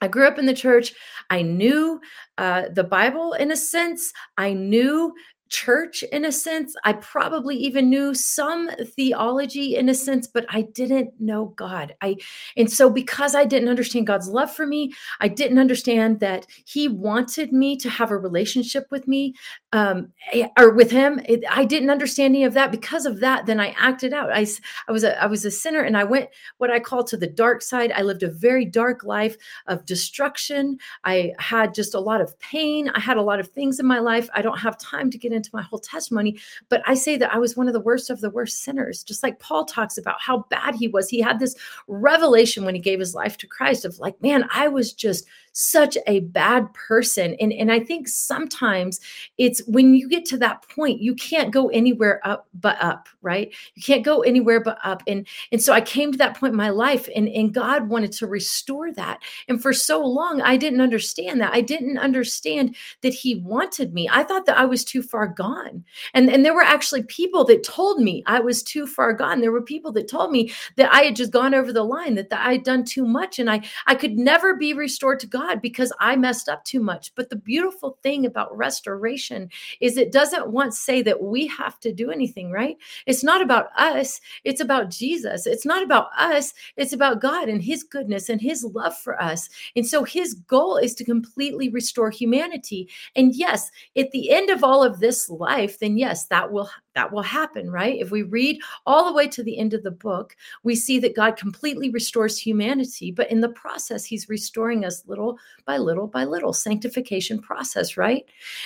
I 0.00 0.08
grew 0.08 0.26
up 0.26 0.38
in 0.38 0.46
the 0.46 0.54
church. 0.54 0.94
I 1.30 1.42
knew 1.42 2.00
uh, 2.38 2.64
the 2.72 2.84
Bible 2.84 3.34
in 3.34 3.52
a 3.52 3.56
sense. 3.56 4.12
I 4.36 4.52
knew 4.52 5.14
church 5.52 6.02
in 6.04 6.24
a 6.24 6.32
sense. 6.32 6.74
I 6.82 6.94
probably 6.94 7.56
even 7.56 7.90
knew 7.90 8.14
some 8.14 8.70
theology 8.96 9.76
in 9.76 9.88
a 9.90 9.94
sense, 9.94 10.26
but 10.26 10.46
I 10.48 10.62
didn't 10.62 11.12
know 11.20 11.52
God. 11.56 11.94
I 12.00 12.16
and 12.56 12.72
so 12.72 12.88
because 12.88 13.34
I 13.34 13.44
didn't 13.44 13.68
understand 13.68 14.06
God's 14.06 14.28
love 14.28 14.50
for 14.50 14.66
me, 14.66 14.92
I 15.20 15.28
didn't 15.28 15.58
understand 15.58 16.20
that 16.20 16.46
He 16.64 16.88
wanted 16.88 17.52
me 17.52 17.76
to 17.76 17.90
have 17.90 18.10
a 18.10 18.16
relationship 18.16 18.86
with 18.90 19.06
me 19.06 19.34
um, 19.72 20.12
eh, 20.32 20.48
or 20.58 20.70
with 20.70 20.90
Him. 20.90 21.20
It, 21.26 21.44
I 21.50 21.66
didn't 21.66 21.90
understand 21.90 22.34
any 22.34 22.44
of 22.44 22.54
that. 22.54 22.72
Because 22.72 23.04
of 23.04 23.20
that, 23.20 23.44
then 23.44 23.60
I 23.60 23.74
acted 23.78 24.14
out. 24.14 24.32
I 24.32 24.46
I 24.88 24.92
was 24.92 25.04
a 25.04 25.22
I 25.22 25.26
was 25.26 25.44
a 25.44 25.50
sinner, 25.50 25.80
and 25.80 25.98
I 25.98 26.04
went 26.04 26.30
what 26.56 26.70
I 26.70 26.80
call 26.80 27.04
to 27.04 27.16
the 27.18 27.26
dark 27.26 27.60
side. 27.60 27.92
I 27.92 28.02
lived 28.02 28.22
a 28.22 28.30
very 28.30 28.64
dark 28.64 29.04
life 29.04 29.36
of 29.66 29.84
destruction. 29.84 30.78
I 31.04 31.32
had 31.38 31.74
just 31.74 31.94
a 31.94 32.00
lot 32.00 32.22
of 32.22 32.38
pain. 32.38 32.88
I 32.88 33.00
had 33.00 33.18
a 33.18 33.22
lot 33.22 33.38
of 33.38 33.48
things 33.48 33.78
in 33.78 33.86
my 33.86 33.98
life. 33.98 34.30
I 34.34 34.40
don't 34.40 34.58
have 34.58 34.78
time 34.78 35.10
to 35.10 35.18
get 35.18 35.32
into 35.32 35.41
into 35.42 35.50
my 35.52 35.62
whole 35.62 35.78
testimony, 35.78 36.38
but 36.68 36.82
I 36.86 36.94
say 36.94 37.16
that 37.16 37.32
I 37.32 37.38
was 37.38 37.56
one 37.56 37.66
of 37.66 37.74
the 37.74 37.80
worst 37.80 38.10
of 38.10 38.20
the 38.20 38.30
worst 38.30 38.62
sinners, 38.62 39.02
just 39.02 39.22
like 39.22 39.40
Paul 39.40 39.64
talks 39.64 39.98
about 39.98 40.20
how 40.20 40.46
bad 40.50 40.74
he 40.74 40.88
was. 40.88 41.08
He 41.08 41.20
had 41.20 41.40
this 41.40 41.56
revelation 41.88 42.64
when 42.64 42.74
he 42.74 42.80
gave 42.80 43.00
his 43.00 43.14
life 43.14 43.36
to 43.38 43.46
Christ 43.46 43.84
of 43.84 43.98
like, 43.98 44.20
man, 44.22 44.48
I 44.52 44.68
was 44.68 44.92
just 44.92 45.26
such 45.52 45.98
a 46.06 46.20
bad 46.20 46.72
person. 46.72 47.36
And, 47.38 47.52
and 47.52 47.70
I 47.70 47.80
think 47.80 48.08
sometimes 48.08 49.00
it's 49.38 49.62
when 49.66 49.94
you 49.94 50.08
get 50.08 50.24
to 50.26 50.38
that 50.38 50.66
point, 50.68 51.00
you 51.00 51.14
can't 51.14 51.52
go 51.52 51.68
anywhere 51.68 52.20
up 52.26 52.48
but 52.54 52.82
up, 52.82 53.08
right? 53.20 53.52
You 53.74 53.82
can't 53.82 54.04
go 54.04 54.22
anywhere 54.22 54.60
but 54.60 54.78
up. 54.82 55.02
And, 55.06 55.26
and 55.50 55.62
so 55.62 55.72
I 55.72 55.80
came 55.80 56.12
to 56.12 56.18
that 56.18 56.38
point 56.38 56.52
in 56.52 56.56
my 56.56 56.70
life 56.70 57.08
and, 57.14 57.28
and 57.28 57.52
God 57.52 57.88
wanted 57.88 58.12
to 58.12 58.26
restore 58.26 58.92
that. 58.92 59.20
And 59.48 59.60
for 59.60 59.72
so 59.72 60.04
long, 60.04 60.40
I 60.40 60.56
didn't 60.56 60.80
understand 60.80 61.40
that. 61.40 61.52
I 61.52 61.60
didn't 61.60 61.98
understand 61.98 62.74
that 63.02 63.14
He 63.14 63.36
wanted 63.36 63.92
me. 63.92 64.08
I 64.10 64.24
thought 64.24 64.46
that 64.46 64.58
I 64.58 64.64
was 64.64 64.84
too 64.84 65.02
far 65.02 65.26
gone. 65.34 65.84
And, 66.14 66.30
and 66.30 66.44
there 66.44 66.54
were 66.54 66.62
actually 66.62 67.02
people 67.04 67.44
that 67.44 67.64
told 67.64 68.00
me 68.00 68.22
I 68.26 68.40
was 68.40 68.62
too 68.62 68.86
far 68.86 69.12
gone. 69.12 69.40
There 69.40 69.52
were 69.52 69.62
people 69.62 69.92
that 69.92 70.08
told 70.08 70.30
me 70.30 70.52
that 70.76 70.92
I 70.92 71.02
had 71.02 71.16
just 71.16 71.32
gone 71.32 71.54
over 71.54 71.72
the 71.72 71.84
line, 71.84 72.14
that, 72.14 72.30
that 72.30 72.46
I 72.46 72.52
had 72.52 72.64
done 72.64 72.84
too 72.84 73.06
much 73.06 73.38
and 73.38 73.50
I, 73.50 73.62
I 73.86 73.94
could 73.94 74.18
never 74.18 74.54
be 74.54 74.72
restored 74.72 75.20
to 75.20 75.26
God 75.26 75.60
because 75.60 75.92
I 76.00 76.16
messed 76.16 76.48
up 76.48 76.64
too 76.64 76.80
much. 76.80 77.14
But 77.14 77.30
the 77.30 77.36
beautiful 77.36 77.98
thing 78.02 78.26
about 78.26 78.56
restoration 78.56 79.48
is 79.80 79.96
it 79.96 80.12
doesn't 80.12 80.50
once 80.50 80.78
say 80.78 81.02
that 81.02 81.22
we 81.22 81.46
have 81.48 81.78
to 81.80 81.92
do 81.92 82.10
anything, 82.10 82.50
right? 82.50 82.76
It's 83.06 83.24
not 83.24 83.42
about 83.42 83.68
us, 83.76 84.20
it's 84.44 84.60
about 84.60 84.90
Jesus. 84.90 85.46
It's 85.46 85.66
not 85.66 85.82
about 85.82 86.08
us, 86.16 86.54
it's 86.76 86.92
about 86.92 87.20
God 87.20 87.48
and 87.48 87.62
His 87.62 87.82
goodness 87.82 88.28
and 88.28 88.40
His 88.40 88.64
love 88.64 88.96
for 88.96 89.20
us. 89.20 89.48
And 89.76 89.86
so 89.86 90.04
His 90.04 90.34
goal 90.34 90.76
is 90.76 90.94
to 90.94 91.04
completely 91.04 91.68
restore 91.68 92.10
humanity. 92.10 92.88
And 93.16 93.34
yes, 93.34 93.70
at 93.96 94.10
the 94.12 94.30
end 94.30 94.50
of 94.50 94.62
all 94.64 94.82
of 94.82 95.00
this 95.00 95.11
life, 95.28 95.78
then 95.78 95.96
yes, 95.96 96.26
that 96.26 96.50
will 96.50 96.68
that 96.94 97.12
will 97.12 97.22
happen, 97.22 97.70
right? 97.70 97.98
If 98.00 98.10
we 98.10 98.22
read 98.22 98.60
all 98.86 99.06
the 99.06 99.12
way 99.12 99.26
to 99.28 99.42
the 99.42 99.58
end 99.58 99.74
of 99.74 99.82
the 99.82 99.90
book, 99.90 100.36
we 100.62 100.74
see 100.74 100.98
that 101.00 101.16
God 101.16 101.36
completely 101.36 101.90
restores 101.90 102.38
humanity, 102.38 103.10
but 103.10 103.30
in 103.30 103.40
the 103.40 103.48
process, 103.50 104.04
He's 104.04 104.28
restoring 104.28 104.84
us 104.84 105.06
little 105.06 105.38
by 105.64 105.78
little 105.78 106.06
by 106.06 106.24
little, 106.24 106.52
sanctification 106.52 107.40
process, 107.40 107.96
right? 107.96 108.24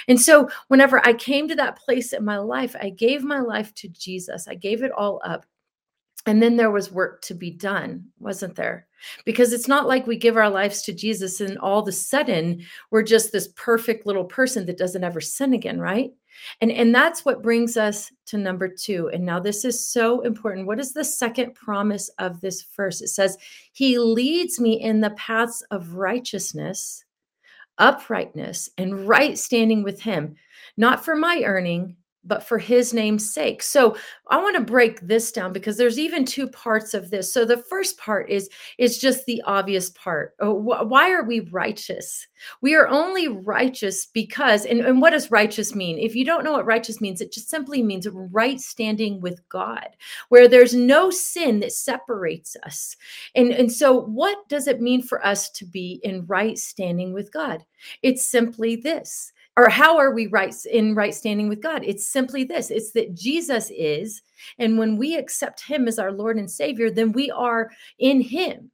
And 0.08 0.20
so, 0.20 0.48
whenever 0.68 1.04
I 1.06 1.12
came 1.12 1.48
to 1.48 1.56
that 1.56 1.76
place 1.76 2.12
in 2.12 2.24
my 2.24 2.38
life, 2.38 2.74
I 2.80 2.90
gave 2.90 3.22
my 3.22 3.40
life 3.40 3.74
to 3.76 3.88
Jesus, 3.88 4.48
I 4.48 4.54
gave 4.54 4.82
it 4.82 4.92
all 4.92 5.20
up. 5.24 5.46
And 6.26 6.42
then 6.42 6.56
there 6.56 6.72
was 6.72 6.90
work 6.90 7.22
to 7.22 7.34
be 7.34 7.50
done, 7.50 8.04
wasn't 8.18 8.56
there? 8.56 8.88
Because 9.24 9.52
it's 9.52 9.68
not 9.68 9.86
like 9.86 10.06
we 10.06 10.16
give 10.16 10.36
our 10.36 10.50
lives 10.50 10.82
to 10.82 10.92
Jesus 10.92 11.40
and 11.40 11.56
all 11.58 11.80
of 11.80 11.88
a 11.88 11.92
sudden 11.92 12.64
we're 12.90 13.04
just 13.04 13.30
this 13.30 13.48
perfect 13.54 14.06
little 14.06 14.24
person 14.24 14.66
that 14.66 14.78
doesn't 14.78 15.04
ever 15.04 15.20
sin 15.20 15.54
again, 15.54 15.78
right? 15.78 16.10
And, 16.60 16.70
and 16.70 16.94
that's 16.94 17.24
what 17.24 17.42
brings 17.42 17.76
us 17.76 18.10
to 18.26 18.38
number 18.38 18.68
two. 18.68 19.08
And 19.12 19.24
now 19.24 19.38
this 19.38 19.64
is 19.64 19.86
so 19.86 20.20
important. 20.22 20.66
What 20.66 20.80
is 20.80 20.92
the 20.92 21.04
second 21.04 21.54
promise 21.54 22.10
of 22.18 22.40
this 22.40 22.66
verse? 22.76 23.00
It 23.00 23.08
says, 23.08 23.38
He 23.72 23.98
leads 23.98 24.60
me 24.60 24.80
in 24.80 25.00
the 25.00 25.10
paths 25.10 25.62
of 25.70 25.94
righteousness, 25.94 27.04
uprightness, 27.78 28.68
and 28.76 29.06
right 29.08 29.38
standing 29.38 29.82
with 29.82 30.02
Him, 30.02 30.34
not 30.76 31.04
for 31.04 31.14
my 31.14 31.42
earning, 31.44 31.96
but 32.26 32.42
for 32.42 32.58
his 32.58 32.92
name's 32.92 33.32
sake. 33.32 33.62
So 33.62 33.96
I 34.28 34.38
want 34.38 34.56
to 34.56 34.62
break 34.62 35.00
this 35.00 35.30
down 35.30 35.52
because 35.52 35.76
there's 35.76 35.98
even 35.98 36.24
two 36.24 36.48
parts 36.48 36.94
of 36.94 37.10
this. 37.10 37.32
So 37.32 37.44
the 37.44 37.56
first 37.56 37.98
part 37.98 38.28
is 38.28 38.50
is 38.78 38.98
just 38.98 39.24
the 39.26 39.42
obvious 39.46 39.90
part. 39.90 40.34
Oh, 40.40 40.52
why 40.52 41.12
are 41.12 41.22
we 41.22 41.40
righteous? 41.40 42.26
We 42.60 42.74
are 42.74 42.88
only 42.88 43.28
righteous 43.28 44.06
because 44.06 44.66
and, 44.66 44.80
and 44.80 45.00
what 45.00 45.10
does 45.10 45.30
righteous 45.30 45.74
mean? 45.74 45.98
If 45.98 46.14
you 46.14 46.24
don't 46.24 46.44
know 46.44 46.52
what 46.52 46.66
righteous 46.66 47.00
means, 47.00 47.20
it 47.20 47.32
just 47.32 47.48
simply 47.48 47.82
means 47.82 48.08
right 48.10 48.60
standing 48.60 49.20
with 49.20 49.46
God, 49.48 49.88
where 50.28 50.48
there's 50.48 50.74
no 50.74 51.10
sin 51.10 51.60
that 51.60 51.72
separates 51.72 52.56
us. 52.64 52.96
And 53.34 53.52
and 53.52 53.70
so 53.70 54.00
what 54.02 54.48
does 54.48 54.66
it 54.66 54.80
mean 54.80 55.02
for 55.02 55.24
us 55.24 55.50
to 55.50 55.64
be 55.64 56.00
in 56.02 56.26
right 56.26 56.58
standing 56.58 57.12
with 57.12 57.32
God? 57.32 57.64
It's 58.02 58.26
simply 58.26 58.76
this 58.76 59.32
or 59.56 59.68
how 59.68 59.96
are 59.96 60.12
we 60.12 60.26
right 60.26 60.54
in 60.66 60.94
right 60.94 61.14
standing 61.14 61.48
with 61.48 61.62
God? 61.62 61.82
It's 61.84 62.08
simply 62.08 62.44
this 62.44 62.70
it's 62.70 62.92
that 62.92 63.14
Jesus 63.14 63.70
is, 63.74 64.22
and 64.58 64.78
when 64.78 64.96
we 64.96 65.16
accept 65.16 65.64
him 65.64 65.88
as 65.88 65.98
our 65.98 66.12
Lord 66.12 66.36
and 66.36 66.50
Savior, 66.50 66.90
then 66.90 67.12
we 67.12 67.30
are 67.30 67.70
in 67.98 68.20
him. 68.20 68.70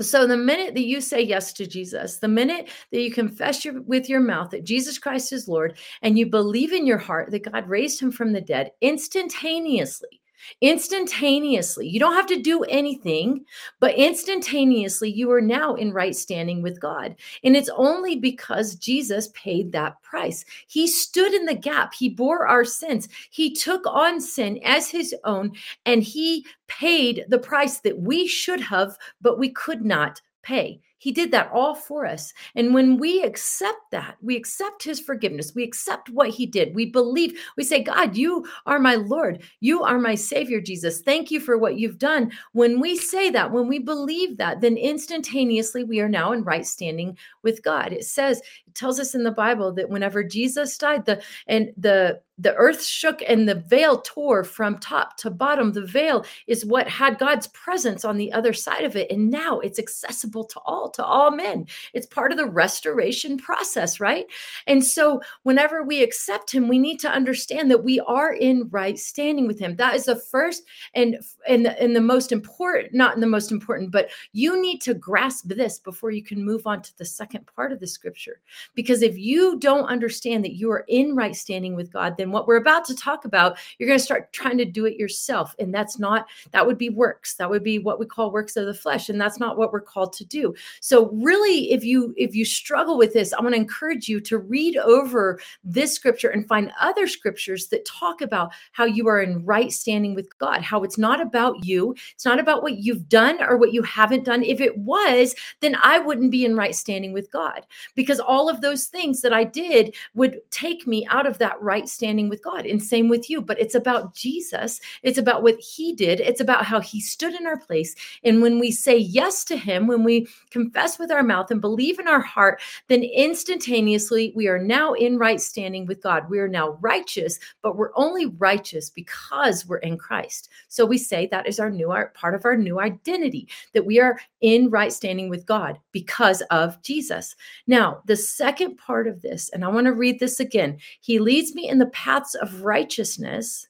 So, 0.00 0.28
the 0.28 0.36
minute 0.36 0.74
that 0.74 0.84
you 0.84 1.00
say 1.00 1.20
yes 1.20 1.52
to 1.54 1.66
Jesus, 1.66 2.18
the 2.18 2.28
minute 2.28 2.68
that 2.92 3.00
you 3.00 3.10
confess 3.10 3.64
your, 3.64 3.82
with 3.82 4.08
your 4.08 4.20
mouth 4.20 4.50
that 4.50 4.64
Jesus 4.64 4.96
Christ 4.96 5.32
is 5.32 5.48
Lord, 5.48 5.76
and 6.02 6.16
you 6.16 6.26
believe 6.26 6.72
in 6.72 6.86
your 6.86 6.98
heart 6.98 7.32
that 7.32 7.50
God 7.50 7.68
raised 7.68 8.00
him 8.00 8.12
from 8.12 8.32
the 8.32 8.40
dead, 8.40 8.70
instantaneously, 8.80 10.17
Instantaneously, 10.60 11.86
you 11.86 12.00
don't 12.00 12.14
have 12.14 12.26
to 12.26 12.40
do 12.40 12.62
anything, 12.64 13.44
but 13.80 13.94
instantaneously, 13.94 15.10
you 15.10 15.30
are 15.30 15.40
now 15.40 15.74
in 15.74 15.92
right 15.92 16.14
standing 16.14 16.62
with 16.62 16.80
God. 16.80 17.16
And 17.44 17.56
it's 17.56 17.70
only 17.76 18.16
because 18.16 18.74
Jesus 18.74 19.28
paid 19.34 19.72
that 19.72 20.00
price. 20.02 20.44
He 20.66 20.86
stood 20.86 21.34
in 21.34 21.44
the 21.44 21.54
gap, 21.54 21.94
He 21.94 22.08
bore 22.08 22.46
our 22.46 22.64
sins, 22.64 23.08
He 23.30 23.52
took 23.52 23.86
on 23.86 24.20
sin 24.20 24.58
as 24.64 24.88
His 24.88 25.14
own, 25.24 25.52
and 25.86 26.02
He 26.02 26.46
paid 26.66 27.24
the 27.28 27.38
price 27.38 27.80
that 27.80 27.98
we 27.98 28.26
should 28.26 28.60
have, 28.60 28.96
but 29.20 29.38
we 29.38 29.50
could 29.50 29.84
not 29.84 30.20
pay. 30.42 30.80
He 30.98 31.12
did 31.12 31.30
that 31.30 31.50
all 31.52 31.74
for 31.74 32.04
us. 32.04 32.34
And 32.54 32.74
when 32.74 32.98
we 32.98 33.22
accept 33.22 33.90
that, 33.92 34.16
we 34.20 34.36
accept 34.36 34.82
his 34.82 35.00
forgiveness, 35.00 35.54
we 35.54 35.64
accept 35.64 36.10
what 36.10 36.30
he 36.30 36.44
did, 36.46 36.74
we 36.74 36.86
believe, 36.86 37.38
we 37.56 37.64
say, 37.64 37.82
God, 37.82 38.16
you 38.16 38.46
are 38.66 38.78
my 38.78 38.96
Lord, 38.96 39.42
you 39.60 39.82
are 39.82 39.98
my 39.98 40.14
Savior, 40.14 40.60
Jesus. 40.60 41.00
Thank 41.00 41.30
you 41.30 41.40
for 41.40 41.56
what 41.56 41.78
you've 41.78 41.98
done. 41.98 42.32
When 42.52 42.80
we 42.80 42.96
say 42.96 43.30
that, 43.30 43.52
when 43.52 43.68
we 43.68 43.78
believe 43.78 44.36
that, 44.38 44.60
then 44.60 44.76
instantaneously 44.76 45.84
we 45.84 46.00
are 46.00 46.08
now 46.08 46.32
in 46.32 46.42
right 46.42 46.66
standing 46.66 47.16
with 47.42 47.62
God. 47.62 47.92
It 47.92 48.04
says, 48.04 48.38
it 48.66 48.74
tells 48.74 48.98
us 48.98 49.14
in 49.14 49.24
the 49.24 49.30
Bible 49.30 49.72
that 49.74 49.88
whenever 49.88 50.22
Jesus 50.24 50.76
died, 50.76 51.06
the 51.06 51.22
and 51.46 51.72
the 51.76 52.20
the 52.38 52.54
earth 52.54 52.84
shook 52.84 53.22
and 53.26 53.48
the 53.48 53.56
veil 53.56 54.00
tore 54.00 54.44
from 54.44 54.78
top 54.78 55.16
to 55.18 55.30
bottom. 55.30 55.72
The 55.72 55.84
veil 55.84 56.24
is 56.46 56.64
what 56.64 56.88
had 56.88 57.18
God's 57.18 57.48
presence 57.48 58.04
on 58.04 58.16
the 58.16 58.32
other 58.32 58.52
side 58.52 58.84
of 58.84 58.96
it. 58.96 59.10
And 59.10 59.30
now 59.30 59.58
it's 59.60 59.78
accessible 59.78 60.44
to 60.44 60.60
all, 60.60 60.90
to 60.90 61.04
all 61.04 61.30
men. 61.30 61.66
It's 61.94 62.06
part 62.06 62.30
of 62.30 62.38
the 62.38 62.46
restoration 62.46 63.38
process, 63.38 63.98
right? 63.98 64.26
And 64.66 64.84
so 64.84 65.20
whenever 65.42 65.82
we 65.82 66.02
accept 66.02 66.52
him, 66.52 66.68
we 66.68 66.78
need 66.78 66.98
to 67.00 67.10
understand 67.10 67.70
that 67.70 67.84
we 67.84 68.00
are 68.00 68.32
in 68.32 68.68
right 68.70 68.98
standing 68.98 69.46
with 69.46 69.58
him. 69.58 69.76
That 69.76 69.96
is 69.96 70.04
the 70.04 70.16
first 70.16 70.62
and 70.94 71.18
and 71.48 71.66
and 71.66 71.94
the 71.94 72.00
most 72.00 72.32
important, 72.32 72.94
not 72.94 73.18
the 73.18 73.26
most 73.26 73.50
important, 73.50 73.90
but 73.90 74.10
you 74.32 74.60
need 74.60 74.80
to 74.82 74.94
grasp 74.94 75.48
this 75.48 75.78
before 75.78 76.10
you 76.10 76.22
can 76.22 76.44
move 76.44 76.66
on 76.66 76.82
to 76.82 76.96
the 76.98 77.04
second 77.04 77.46
part 77.54 77.72
of 77.72 77.80
the 77.80 77.86
scripture. 77.86 78.40
Because 78.74 79.02
if 79.02 79.18
you 79.18 79.58
don't 79.58 79.86
understand 79.86 80.44
that 80.44 80.54
you 80.54 80.70
are 80.70 80.84
in 80.88 81.14
right 81.16 81.34
standing 81.34 81.74
with 81.74 81.92
God, 81.92 82.16
then 82.16 82.27
and 82.28 82.32
what 82.34 82.46
we're 82.46 82.56
about 82.56 82.84
to 82.84 82.94
talk 82.94 83.24
about, 83.24 83.56
you're 83.78 83.86
going 83.86 83.98
to 83.98 84.04
start 84.04 84.34
trying 84.34 84.58
to 84.58 84.66
do 84.66 84.84
it 84.84 84.98
yourself. 84.98 85.54
And 85.58 85.72
that's 85.72 85.98
not, 85.98 86.26
that 86.50 86.66
would 86.66 86.76
be 86.76 86.90
works. 86.90 87.36
That 87.36 87.48
would 87.48 87.64
be 87.64 87.78
what 87.78 87.98
we 87.98 88.04
call 88.04 88.30
works 88.30 88.54
of 88.56 88.66
the 88.66 88.74
flesh. 88.74 89.08
And 89.08 89.18
that's 89.18 89.40
not 89.40 89.56
what 89.56 89.72
we're 89.72 89.80
called 89.80 90.12
to 90.12 90.26
do. 90.26 90.54
So 90.80 91.08
really, 91.12 91.72
if 91.72 91.84
you, 91.84 92.12
if 92.18 92.34
you 92.34 92.44
struggle 92.44 92.98
with 92.98 93.14
this, 93.14 93.32
I 93.32 93.40
want 93.40 93.54
to 93.54 93.60
encourage 93.60 94.10
you 94.10 94.20
to 94.20 94.36
read 94.36 94.76
over 94.76 95.40
this 95.64 95.94
scripture 95.94 96.28
and 96.28 96.46
find 96.46 96.70
other 96.78 97.06
scriptures 97.06 97.68
that 97.68 97.86
talk 97.86 98.20
about 98.20 98.52
how 98.72 98.84
you 98.84 99.08
are 99.08 99.22
in 99.22 99.42
right 99.46 99.72
standing 99.72 100.14
with 100.14 100.28
God, 100.38 100.60
how 100.60 100.82
it's 100.82 100.98
not 100.98 101.22
about 101.22 101.64
you. 101.64 101.94
It's 102.12 102.26
not 102.26 102.38
about 102.38 102.62
what 102.62 102.76
you've 102.76 103.08
done 103.08 103.42
or 103.42 103.56
what 103.56 103.72
you 103.72 103.82
haven't 103.84 104.24
done. 104.24 104.42
If 104.42 104.60
it 104.60 104.76
was, 104.76 105.34
then 105.60 105.78
I 105.82 105.98
wouldn't 105.98 106.30
be 106.30 106.44
in 106.44 106.56
right 106.56 106.74
standing 106.74 107.14
with 107.14 107.32
God 107.32 107.64
because 107.94 108.20
all 108.20 108.50
of 108.50 108.60
those 108.60 108.84
things 108.84 109.22
that 109.22 109.32
I 109.32 109.44
did 109.44 109.94
would 110.12 110.42
take 110.50 110.86
me 110.86 111.06
out 111.06 111.26
of 111.26 111.38
that 111.38 111.58
right 111.62 111.88
standing 111.88 112.17
standing 112.18 112.28
with 112.28 112.42
God. 112.42 112.66
And 112.66 112.82
same 112.82 113.08
with 113.08 113.30
you. 113.30 113.40
But 113.40 113.60
it's 113.60 113.74
about 113.74 114.14
Jesus. 114.14 114.80
It's 115.02 115.18
about 115.18 115.42
what 115.42 115.58
he 115.60 115.92
did. 115.92 116.20
It's 116.20 116.40
about 116.40 116.64
how 116.64 116.80
he 116.80 117.00
stood 117.00 117.34
in 117.34 117.46
our 117.46 117.58
place. 117.58 117.94
And 118.24 118.42
when 118.42 118.58
we 118.58 118.72
say 118.72 118.96
yes 118.96 119.44
to 119.44 119.56
him, 119.56 119.86
when 119.86 120.02
we 120.02 120.26
confess 120.50 120.98
with 120.98 121.12
our 121.12 121.22
mouth 121.22 121.50
and 121.50 121.60
believe 121.60 121.98
in 121.98 122.08
our 122.08 122.20
heart, 122.20 122.60
then 122.88 123.02
instantaneously 123.02 124.32
we 124.34 124.48
are 124.48 124.58
now 124.58 124.94
in 124.94 125.18
right 125.18 125.40
standing 125.40 125.86
with 125.86 126.02
God. 126.02 126.28
We 126.28 126.38
are 126.40 126.48
now 126.48 126.78
righteous, 126.80 127.38
but 127.62 127.76
we're 127.76 127.92
only 127.94 128.26
righteous 128.26 128.90
because 128.90 129.66
we're 129.66 129.78
in 129.78 129.96
Christ. 129.96 130.48
So 130.68 130.84
we 130.84 130.98
say 130.98 131.26
that 131.26 131.46
is 131.46 131.60
our 131.60 131.70
new 131.70 131.90
art, 131.90 132.14
part 132.14 132.34
of 132.34 132.44
our 132.44 132.56
new 132.56 132.80
identity, 132.80 133.48
that 133.74 133.86
we 133.86 134.00
are 134.00 134.18
in 134.40 134.70
right 134.70 134.92
standing 134.92 135.28
with 135.28 135.46
God 135.46 135.78
because 135.92 136.42
of 136.50 136.80
Jesus. 136.82 137.36
Now, 137.66 138.02
the 138.06 138.16
second 138.16 138.76
part 138.76 139.06
of 139.06 139.22
this, 139.22 139.50
and 139.50 139.64
I 139.64 139.68
want 139.68 139.86
to 139.86 139.92
read 139.92 140.18
this 140.18 140.40
again. 140.40 140.78
He 141.00 141.18
leads 141.18 141.54
me 141.54 141.68
in 141.68 141.78
the 141.78 141.86
path 141.86 142.07
paths 142.08 142.34
of 142.34 142.62
righteousness, 142.62 143.68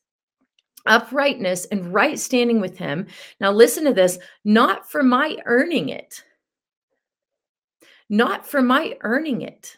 uprightness, 0.86 1.64
and 1.66 1.92
right 1.92 2.18
standing 2.18 2.60
with 2.60 2.78
Him. 2.78 3.06
Now, 3.40 3.50
listen 3.50 3.84
to 3.84 3.92
this 3.92 4.18
not 4.44 4.88
for 4.88 5.02
my 5.02 5.36
earning 5.44 5.88
it, 5.88 6.22
not 8.08 8.46
for 8.46 8.62
my 8.62 8.96
earning 9.00 9.42
it. 9.42 9.76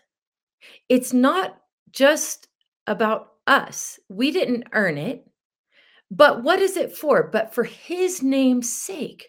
It's 0.88 1.12
not 1.12 1.58
just 1.90 2.48
about 2.86 3.32
us. 3.46 3.98
We 4.08 4.30
didn't 4.30 4.68
earn 4.72 4.98
it. 4.98 5.26
But 6.10 6.42
what 6.42 6.60
is 6.60 6.76
it 6.76 6.96
for? 6.96 7.28
But 7.28 7.54
for 7.54 7.64
his 7.64 8.22
name's 8.22 8.70
sake. 8.70 9.28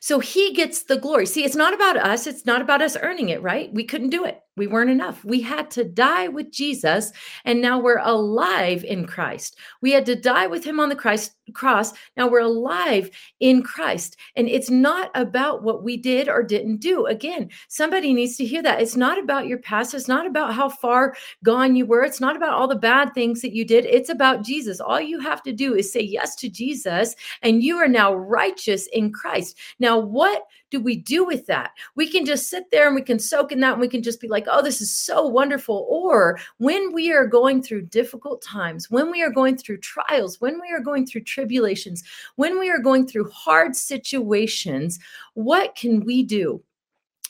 So 0.00 0.18
he 0.20 0.54
gets 0.54 0.84
the 0.84 0.96
glory. 0.96 1.26
See, 1.26 1.44
it's 1.44 1.56
not 1.56 1.74
about 1.74 1.96
us. 1.96 2.26
It's 2.26 2.46
not 2.46 2.62
about 2.62 2.80
us 2.80 2.96
earning 3.00 3.28
it, 3.28 3.42
right? 3.42 3.72
We 3.72 3.84
couldn't 3.84 4.10
do 4.10 4.24
it. 4.24 4.40
We 4.56 4.66
weren't 4.66 4.90
enough. 4.90 5.22
We 5.22 5.42
had 5.42 5.70
to 5.72 5.84
die 5.84 6.28
with 6.28 6.50
Jesus, 6.50 7.12
and 7.44 7.60
now 7.60 7.78
we're 7.78 7.98
alive 7.98 8.84
in 8.84 9.06
Christ. 9.06 9.58
We 9.82 9.92
had 9.92 10.06
to 10.06 10.16
die 10.16 10.46
with 10.46 10.64
him 10.64 10.80
on 10.80 10.88
the 10.88 10.96
Christ 10.96 11.34
cross. 11.52 11.92
Now 12.16 12.26
we're 12.28 12.40
alive 12.40 13.10
in 13.40 13.62
Christ. 13.62 14.16
And 14.34 14.48
it's 14.48 14.70
not 14.70 15.10
about 15.14 15.62
what 15.62 15.82
we 15.82 15.98
did 15.98 16.28
or 16.28 16.42
didn't 16.42 16.78
do. 16.78 17.04
Again, 17.04 17.50
somebody 17.68 18.14
needs 18.14 18.38
to 18.38 18.46
hear 18.46 18.62
that. 18.62 18.80
It's 18.80 18.96
not 18.96 19.18
about 19.18 19.46
your 19.46 19.58
past. 19.58 19.92
It's 19.92 20.08
not 20.08 20.26
about 20.26 20.54
how 20.54 20.70
far 20.70 21.14
gone 21.44 21.76
you 21.76 21.84
were. 21.84 22.02
It's 22.02 22.20
not 22.20 22.34
about 22.34 22.54
all 22.54 22.66
the 22.66 22.76
bad 22.76 23.12
things 23.12 23.42
that 23.42 23.54
you 23.54 23.64
did. 23.64 23.84
It's 23.84 24.08
about 24.08 24.42
Jesus. 24.42 24.80
All 24.80 25.00
you 25.00 25.20
have 25.20 25.42
to 25.42 25.52
do 25.52 25.74
is 25.74 25.92
say 25.92 26.00
yes 26.00 26.34
to 26.36 26.48
Jesus, 26.48 27.14
and 27.42 27.62
you 27.62 27.76
are 27.76 27.88
now 27.88 28.14
righteous 28.14 28.86
in 28.88 29.12
Christ. 29.12 29.58
Now, 29.78 29.98
what 29.98 30.44
do 30.70 30.80
we 30.80 30.96
do 30.96 31.24
with 31.24 31.46
that? 31.46 31.70
We 31.94 32.10
can 32.10 32.24
just 32.24 32.48
sit 32.48 32.70
there 32.70 32.86
and 32.86 32.94
we 32.94 33.02
can 33.02 33.18
soak 33.18 33.52
in 33.52 33.60
that 33.60 33.72
and 33.72 33.80
we 33.80 33.88
can 33.88 34.02
just 34.02 34.20
be 34.20 34.28
like, 34.28 34.46
oh, 34.50 34.62
this 34.62 34.80
is 34.80 34.94
so 34.94 35.26
wonderful. 35.26 35.86
Or 35.88 36.38
when 36.58 36.92
we 36.92 37.12
are 37.12 37.26
going 37.26 37.62
through 37.62 37.82
difficult 37.82 38.42
times, 38.42 38.90
when 38.90 39.10
we 39.10 39.22
are 39.22 39.30
going 39.30 39.56
through 39.56 39.78
trials, 39.78 40.40
when 40.40 40.60
we 40.60 40.72
are 40.72 40.80
going 40.80 41.06
through 41.06 41.22
tribulations, 41.22 42.02
when 42.36 42.58
we 42.58 42.70
are 42.70 42.80
going 42.80 43.06
through 43.06 43.30
hard 43.30 43.76
situations, 43.76 44.98
what 45.34 45.76
can 45.76 46.04
we 46.04 46.22
do? 46.22 46.62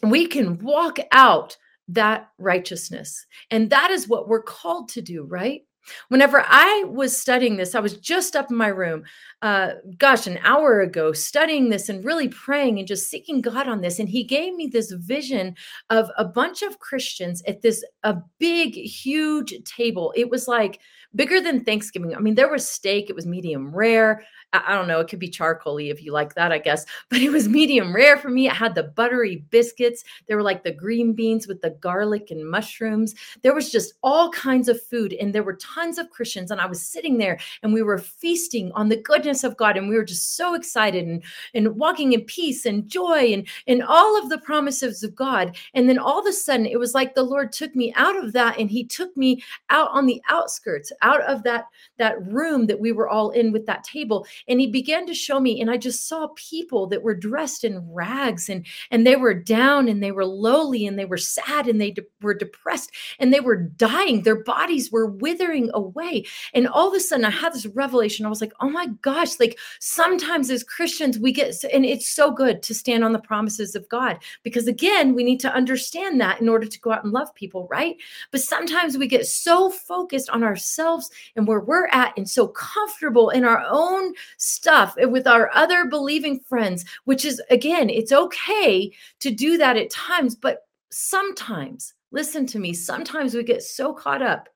We 0.02 0.26
can 0.26 0.58
walk 0.58 0.98
out 1.12 1.56
that 1.88 2.30
righteousness. 2.38 3.26
And 3.50 3.70
that 3.70 3.90
is 3.90 4.08
what 4.08 4.28
we're 4.28 4.42
called 4.42 4.88
to 4.90 5.02
do, 5.02 5.24
right? 5.24 5.65
Whenever 6.08 6.44
I 6.46 6.84
was 6.88 7.16
studying 7.16 7.56
this, 7.56 7.74
I 7.74 7.80
was 7.80 7.96
just 7.98 8.36
up 8.36 8.50
in 8.50 8.56
my 8.56 8.68
room, 8.68 9.04
uh, 9.42 9.72
gosh, 9.98 10.26
an 10.26 10.38
hour 10.42 10.80
ago, 10.80 11.12
studying 11.12 11.68
this 11.68 11.88
and 11.88 12.04
really 12.04 12.28
praying 12.28 12.78
and 12.78 12.88
just 12.88 13.10
seeking 13.10 13.40
God 13.40 13.68
on 13.68 13.80
this. 13.80 13.98
And 13.98 14.08
He 14.08 14.24
gave 14.24 14.54
me 14.54 14.66
this 14.66 14.92
vision 14.92 15.54
of 15.90 16.10
a 16.16 16.24
bunch 16.24 16.62
of 16.62 16.78
Christians 16.78 17.42
at 17.46 17.62
this 17.62 17.84
a 18.02 18.16
big, 18.38 18.74
huge 18.74 19.54
table. 19.64 20.12
It 20.16 20.30
was 20.30 20.48
like 20.48 20.80
bigger 21.16 21.40
than 21.40 21.64
Thanksgiving. 21.64 22.14
I 22.14 22.20
mean, 22.20 22.34
there 22.34 22.50
was 22.50 22.68
steak, 22.68 23.10
it 23.10 23.16
was 23.16 23.26
medium 23.26 23.74
rare. 23.74 24.22
I, 24.52 24.74
don't 24.74 24.88
know, 24.88 25.00
it 25.00 25.08
could 25.08 25.18
be 25.18 25.28
charcoaly 25.28 25.90
if 25.90 26.02
you 26.02 26.12
like 26.12 26.34
that, 26.34 26.52
I 26.52 26.58
guess, 26.58 26.84
but 27.10 27.20
it 27.20 27.30
was 27.30 27.48
medium 27.48 27.94
rare 27.94 28.16
for 28.16 28.28
me. 28.28 28.46
It 28.46 28.52
had 28.52 28.74
the 28.74 28.84
buttery 28.84 29.44
biscuits. 29.50 30.04
There 30.26 30.36
were 30.36 30.42
like 30.42 30.62
the 30.62 30.72
green 30.72 31.12
beans 31.12 31.46
with 31.46 31.60
the 31.62 31.70
garlic 31.70 32.30
and 32.30 32.48
mushrooms. 32.48 33.14
There 33.42 33.54
was 33.54 33.70
just 33.70 33.94
all 34.02 34.30
kinds 34.30 34.68
of 34.68 34.80
food, 34.80 35.12
and 35.14 35.34
there 35.34 35.42
were 35.42 35.56
tons 35.56 35.98
of 35.98 36.10
Christians. 36.10 36.50
And 36.50 36.60
I 36.60 36.66
was 36.66 36.82
sitting 36.82 37.18
there 37.18 37.38
and 37.62 37.72
we 37.72 37.82
were 37.82 37.98
feasting 37.98 38.70
on 38.72 38.88
the 38.88 38.96
goodness 38.96 39.44
of 39.44 39.56
God, 39.56 39.76
and 39.76 39.88
we 39.88 39.96
were 39.96 40.04
just 40.04 40.36
so 40.36 40.54
excited 40.54 41.06
and, 41.06 41.22
and 41.54 41.76
walking 41.76 42.12
in 42.12 42.22
peace 42.22 42.66
and 42.66 42.88
joy 42.88 43.32
and, 43.32 43.46
and 43.66 43.82
all 43.82 44.20
of 44.20 44.28
the 44.28 44.38
promises 44.38 45.02
of 45.02 45.14
God. 45.14 45.56
And 45.74 45.88
then 45.88 45.98
all 45.98 46.20
of 46.20 46.26
a 46.26 46.32
sudden, 46.32 46.66
it 46.66 46.78
was 46.78 46.94
like 46.94 47.14
the 47.14 47.22
Lord 47.22 47.52
took 47.52 47.74
me 47.74 47.92
out 47.94 48.16
of 48.16 48.32
that 48.32 48.58
and 48.58 48.70
He 48.70 48.84
took 48.84 49.16
me 49.16 49.42
out 49.70 49.90
on 49.90 50.06
the 50.06 50.22
outskirts, 50.28 50.92
out 51.06 51.22
of 51.22 51.44
that, 51.44 51.66
that 51.98 52.20
room 52.26 52.66
that 52.66 52.80
we 52.80 52.90
were 52.90 53.08
all 53.08 53.30
in 53.30 53.52
with 53.52 53.64
that 53.66 53.84
table. 53.84 54.26
And 54.48 54.60
he 54.60 54.66
began 54.66 55.06
to 55.06 55.14
show 55.14 55.38
me 55.38 55.60
and 55.60 55.70
i 55.70 55.76
just 55.76 56.08
saw 56.08 56.28
people 56.34 56.86
that 56.88 57.02
were 57.02 57.14
dressed 57.14 57.62
in 57.64 57.78
rags 57.92 58.48
and 58.48 58.66
and 58.90 59.06
they 59.06 59.16
were 59.16 59.34
down 59.34 59.88
and 59.88 60.02
they 60.02 60.10
were 60.10 60.24
lowly 60.24 60.86
and 60.86 60.98
they 60.98 61.04
were 61.04 61.16
sad 61.16 61.68
and 61.68 61.80
they 61.80 61.92
de- 61.92 62.02
were 62.20 62.34
depressed 62.34 62.90
and 63.18 63.32
they 63.32 63.40
were 63.40 63.56
dying. 63.56 64.22
Their 64.22 64.42
bodies 64.42 64.90
were 64.90 65.06
withering 65.06 65.70
away. 65.74 66.24
And 66.54 66.66
all 66.66 66.88
of 66.88 66.94
a 66.94 67.00
sudden 67.00 67.24
i 67.24 67.30
had 67.30 67.52
this 67.52 67.66
revelation. 67.66 68.26
I 68.26 68.28
was 68.28 68.40
like 68.40 68.52
oh 68.60 68.70
my 68.70 68.86
gosh 69.02 69.38
like 69.38 69.58
sometimes 69.80 70.50
as 70.50 70.64
christians 70.64 71.18
we 71.18 71.32
get 71.32 71.54
and 71.72 71.84
it's 71.84 72.08
so 72.08 72.30
good 72.30 72.62
to 72.62 72.74
stand 72.74 73.04
on 73.04 73.12
the 73.12 73.18
promises 73.18 73.74
of 73.74 73.88
god 73.88 74.18
because 74.42 74.66
again 74.66 75.14
we 75.14 75.24
need 75.24 75.40
to 75.40 75.52
understand 75.52 76.20
that 76.20 76.40
in 76.40 76.48
order 76.48 76.66
to 76.66 76.80
go 76.80 76.92
out 76.92 77.04
and 77.04 77.12
love 77.12 77.34
people 77.34 77.66
right? 77.70 77.96
But 78.30 78.40
sometimes 78.40 78.96
we 78.96 79.06
get 79.06 79.26
so 79.26 79.70
focused 79.70 80.30
on 80.30 80.42
ourselves 80.42 80.95
and 81.36 81.46
where 81.46 81.60
we're 81.60 81.88
at 81.88 82.12
and 82.16 82.28
so 82.28 82.48
comfortable 82.48 83.30
in 83.30 83.44
our 83.44 83.64
own 83.68 84.12
stuff 84.36 84.94
with 84.96 85.26
our 85.26 85.50
other 85.54 85.86
believing 85.86 86.40
friends, 86.40 86.84
which 87.04 87.24
is, 87.24 87.40
again, 87.50 87.90
it's 87.90 88.12
okay 88.12 88.92
to 89.20 89.30
do 89.30 89.58
that 89.58 89.76
at 89.76 89.90
times, 89.90 90.34
but 90.34 90.66
sometimes, 90.90 91.94
listen 92.10 92.46
to 92.46 92.58
me, 92.58 92.72
sometimes 92.72 93.34
we 93.34 93.42
get 93.42 93.62
so 93.62 93.92
caught 93.92 94.22
up 94.22 94.48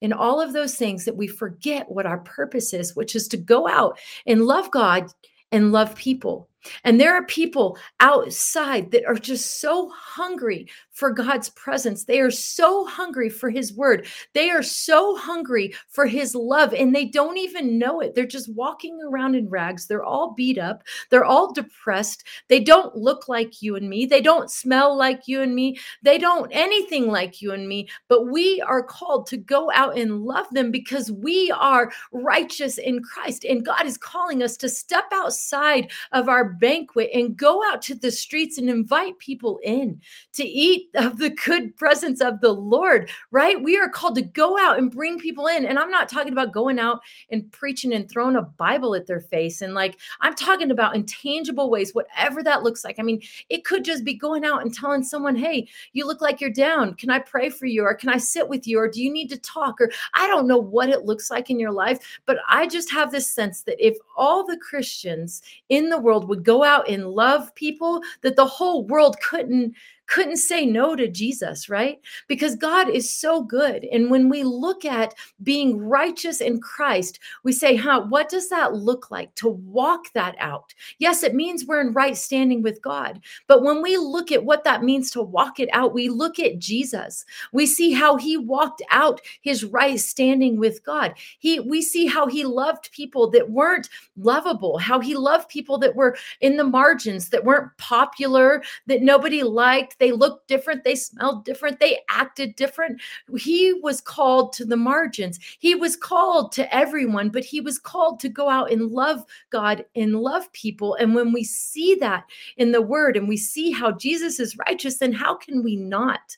in 0.00 0.12
all 0.12 0.40
of 0.40 0.52
those 0.52 0.76
things 0.76 1.04
that 1.04 1.16
we 1.16 1.26
forget 1.26 1.90
what 1.90 2.06
our 2.06 2.18
purpose 2.18 2.72
is, 2.72 2.96
which 2.96 3.14
is 3.16 3.28
to 3.28 3.36
go 3.36 3.68
out 3.68 3.98
and 4.26 4.46
love 4.46 4.70
God 4.70 5.12
and 5.50 5.72
love 5.72 5.94
people. 5.94 6.48
And 6.84 7.00
there 7.00 7.14
are 7.14 7.24
people 7.26 7.78
outside 8.00 8.90
that 8.92 9.04
are 9.06 9.14
just 9.14 9.60
so 9.60 9.90
hungry 9.90 10.68
for 10.90 11.10
God's 11.10 11.48
presence. 11.50 12.04
They 12.04 12.20
are 12.20 12.30
so 12.30 12.84
hungry 12.84 13.28
for 13.28 13.50
His 13.50 13.72
word. 13.72 14.06
They 14.34 14.50
are 14.50 14.62
so 14.62 15.16
hungry 15.16 15.74
for 15.88 16.06
His 16.06 16.34
love, 16.34 16.72
and 16.74 16.94
they 16.94 17.06
don't 17.06 17.38
even 17.38 17.78
know 17.78 18.00
it. 18.00 18.14
They're 18.14 18.26
just 18.26 18.54
walking 18.54 18.98
around 19.02 19.34
in 19.34 19.48
rags. 19.48 19.86
They're 19.86 20.04
all 20.04 20.34
beat 20.34 20.58
up. 20.58 20.82
They're 21.10 21.24
all 21.24 21.52
depressed. 21.52 22.24
They 22.48 22.60
don't 22.60 22.94
look 22.94 23.28
like 23.28 23.62
you 23.62 23.76
and 23.76 23.88
me. 23.88 24.06
They 24.06 24.20
don't 24.20 24.50
smell 24.50 24.96
like 24.96 25.26
you 25.26 25.42
and 25.42 25.54
me. 25.54 25.78
They 26.02 26.18
don't 26.18 26.50
anything 26.52 27.08
like 27.08 27.40
you 27.40 27.52
and 27.52 27.66
me. 27.66 27.88
But 28.08 28.26
we 28.28 28.60
are 28.62 28.82
called 28.82 29.26
to 29.28 29.36
go 29.36 29.70
out 29.72 29.96
and 29.96 30.22
love 30.22 30.46
them 30.52 30.70
because 30.70 31.10
we 31.10 31.50
are 31.52 31.92
righteous 32.12 32.78
in 32.78 33.02
Christ. 33.02 33.44
And 33.44 33.64
God 33.64 33.86
is 33.86 33.96
calling 33.96 34.42
us 34.42 34.56
to 34.58 34.68
step 34.68 35.06
outside 35.12 35.90
of 36.12 36.28
our 36.28 36.51
banquet 36.58 37.10
and 37.14 37.36
go 37.36 37.62
out 37.70 37.82
to 37.82 37.94
the 37.94 38.10
streets 38.10 38.58
and 38.58 38.68
invite 38.68 39.18
people 39.18 39.60
in 39.62 40.00
to 40.34 40.44
eat 40.44 40.88
of 40.94 41.18
the 41.18 41.30
good 41.30 41.76
presence 41.76 42.20
of 42.20 42.40
the 42.40 42.52
Lord, 42.52 43.10
right? 43.30 43.62
We 43.62 43.78
are 43.78 43.88
called 43.88 44.14
to 44.16 44.22
go 44.22 44.58
out 44.58 44.78
and 44.78 44.90
bring 44.90 45.18
people 45.18 45.46
in. 45.46 45.64
And 45.64 45.78
I'm 45.78 45.90
not 45.90 46.08
talking 46.08 46.32
about 46.32 46.52
going 46.52 46.78
out 46.78 47.00
and 47.30 47.50
preaching 47.52 47.92
and 47.92 48.08
throwing 48.08 48.36
a 48.36 48.42
Bible 48.42 48.94
at 48.94 49.06
their 49.06 49.20
face. 49.20 49.62
And 49.62 49.74
like, 49.74 49.98
I'm 50.20 50.34
talking 50.34 50.70
about 50.70 50.94
intangible 50.94 51.70
ways, 51.70 51.94
whatever 51.94 52.42
that 52.42 52.62
looks 52.62 52.84
like. 52.84 52.98
I 52.98 53.02
mean, 53.02 53.22
it 53.48 53.64
could 53.64 53.84
just 53.84 54.04
be 54.04 54.14
going 54.14 54.44
out 54.44 54.62
and 54.62 54.74
telling 54.74 55.02
someone, 55.02 55.36
hey, 55.36 55.68
you 55.92 56.06
look 56.06 56.20
like 56.20 56.40
you're 56.40 56.50
down. 56.50 56.94
Can 56.94 57.10
I 57.10 57.18
pray 57.18 57.50
for 57.50 57.66
you? 57.66 57.84
Or 57.84 57.94
can 57.94 58.08
I 58.08 58.18
sit 58.18 58.48
with 58.48 58.66
you? 58.66 58.78
Or 58.78 58.88
do 58.88 59.02
you 59.02 59.12
need 59.12 59.28
to 59.30 59.38
talk? 59.38 59.80
Or 59.80 59.90
I 60.14 60.26
don't 60.28 60.46
know 60.46 60.58
what 60.58 60.88
it 60.88 61.04
looks 61.04 61.30
like 61.30 61.50
in 61.50 61.60
your 61.60 61.72
life, 61.72 62.20
but 62.26 62.38
I 62.48 62.66
just 62.66 62.90
have 62.92 63.10
this 63.10 63.28
sense 63.28 63.62
that 63.62 63.84
if 63.84 63.96
all 64.16 64.44
the 64.44 64.56
Christians 64.56 65.42
in 65.68 65.88
the 65.88 65.98
world 65.98 66.28
would 66.28 66.41
go 66.42 66.64
out 66.64 66.88
and 66.88 67.08
love 67.08 67.54
people, 67.54 68.02
that 68.22 68.36
the 68.36 68.46
whole 68.46 68.86
world 68.86 69.16
couldn't 69.20 69.74
couldn't 70.06 70.36
say 70.36 70.66
no 70.66 70.94
to 70.96 71.08
Jesus, 71.08 71.68
right? 71.68 72.00
Because 72.28 72.56
God 72.56 72.88
is 72.88 73.12
so 73.12 73.42
good. 73.42 73.84
And 73.92 74.10
when 74.10 74.28
we 74.28 74.42
look 74.42 74.84
at 74.84 75.14
being 75.42 75.78
righteous 75.78 76.40
in 76.40 76.60
Christ, 76.60 77.18
we 77.44 77.52
say, 77.52 77.76
huh, 77.76 78.06
what 78.08 78.28
does 78.28 78.48
that 78.48 78.74
look 78.74 79.10
like 79.10 79.34
to 79.36 79.48
walk 79.48 80.12
that 80.14 80.34
out? 80.38 80.74
Yes, 80.98 81.22
it 81.22 81.34
means 81.34 81.64
we're 81.64 81.80
in 81.80 81.92
right 81.92 82.16
standing 82.16 82.62
with 82.62 82.82
God. 82.82 83.20
But 83.46 83.62
when 83.62 83.82
we 83.82 83.96
look 83.96 84.32
at 84.32 84.44
what 84.44 84.64
that 84.64 84.82
means 84.82 85.10
to 85.12 85.22
walk 85.22 85.60
it 85.60 85.68
out, 85.72 85.94
we 85.94 86.08
look 86.08 86.38
at 86.38 86.58
Jesus. 86.58 87.24
We 87.52 87.66
see 87.66 87.92
how 87.92 88.16
he 88.16 88.36
walked 88.36 88.82
out 88.90 89.20
his 89.40 89.64
right 89.64 89.98
standing 89.98 90.58
with 90.58 90.84
God. 90.84 91.14
He 91.38 91.60
we 91.60 91.82
see 91.82 92.06
how 92.06 92.26
he 92.26 92.44
loved 92.44 92.92
people 92.92 93.30
that 93.30 93.50
weren't 93.50 93.88
lovable, 94.16 94.78
how 94.78 95.00
he 95.00 95.14
loved 95.14 95.48
people 95.48 95.78
that 95.78 95.94
were 95.94 96.16
in 96.40 96.56
the 96.56 96.64
margins, 96.64 97.30
that 97.30 97.44
weren't 97.44 97.76
popular, 97.78 98.62
that 98.86 99.02
nobody 99.02 99.42
liked 99.42 99.91
they 99.98 100.12
looked 100.12 100.48
different. 100.48 100.84
They 100.84 100.94
smelled 100.94 101.44
different. 101.44 101.80
They 101.80 102.00
acted 102.08 102.56
different. 102.56 103.00
He 103.36 103.72
was 103.72 104.00
called 104.00 104.52
to 104.54 104.64
the 104.64 104.76
margins. 104.76 105.38
He 105.58 105.74
was 105.74 105.96
called 105.96 106.52
to 106.52 106.74
everyone, 106.74 107.30
but 107.30 107.44
he 107.44 107.60
was 107.60 107.78
called 107.78 108.20
to 108.20 108.28
go 108.28 108.48
out 108.48 108.70
and 108.70 108.90
love 108.90 109.24
God 109.50 109.84
and 109.94 110.16
love 110.16 110.52
people. 110.52 110.94
And 110.96 111.14
when 111.14 111.32
we 111.32 111.44
see 111.44 111.94
that 111.96 112.24
in 112.56 112.72
the 112.72 112.82
word 112.82 113.16
and 113.16 113.28
we 113.28 113.36
see 113.36 113.70
how 113.70 113.92
Jesus 113.92 114.40
is 114.40 114.58
righteous, 114.66 114.98
then 114.98 115.12
how 115.12 115.34
can 115.34 115.62
we 115.62 115.76
not? 115.76 116.36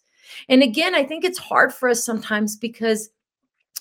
And 0.49 0.63
again, 0.63 0.95
I 0.95 1.05
think 1.05 1.25
it's 1.25 1.39
hard 1.39 1.73
for 1.73 1.89
us 1.89 2.05
sometimes 2.05 2.57
because 2.57 3.11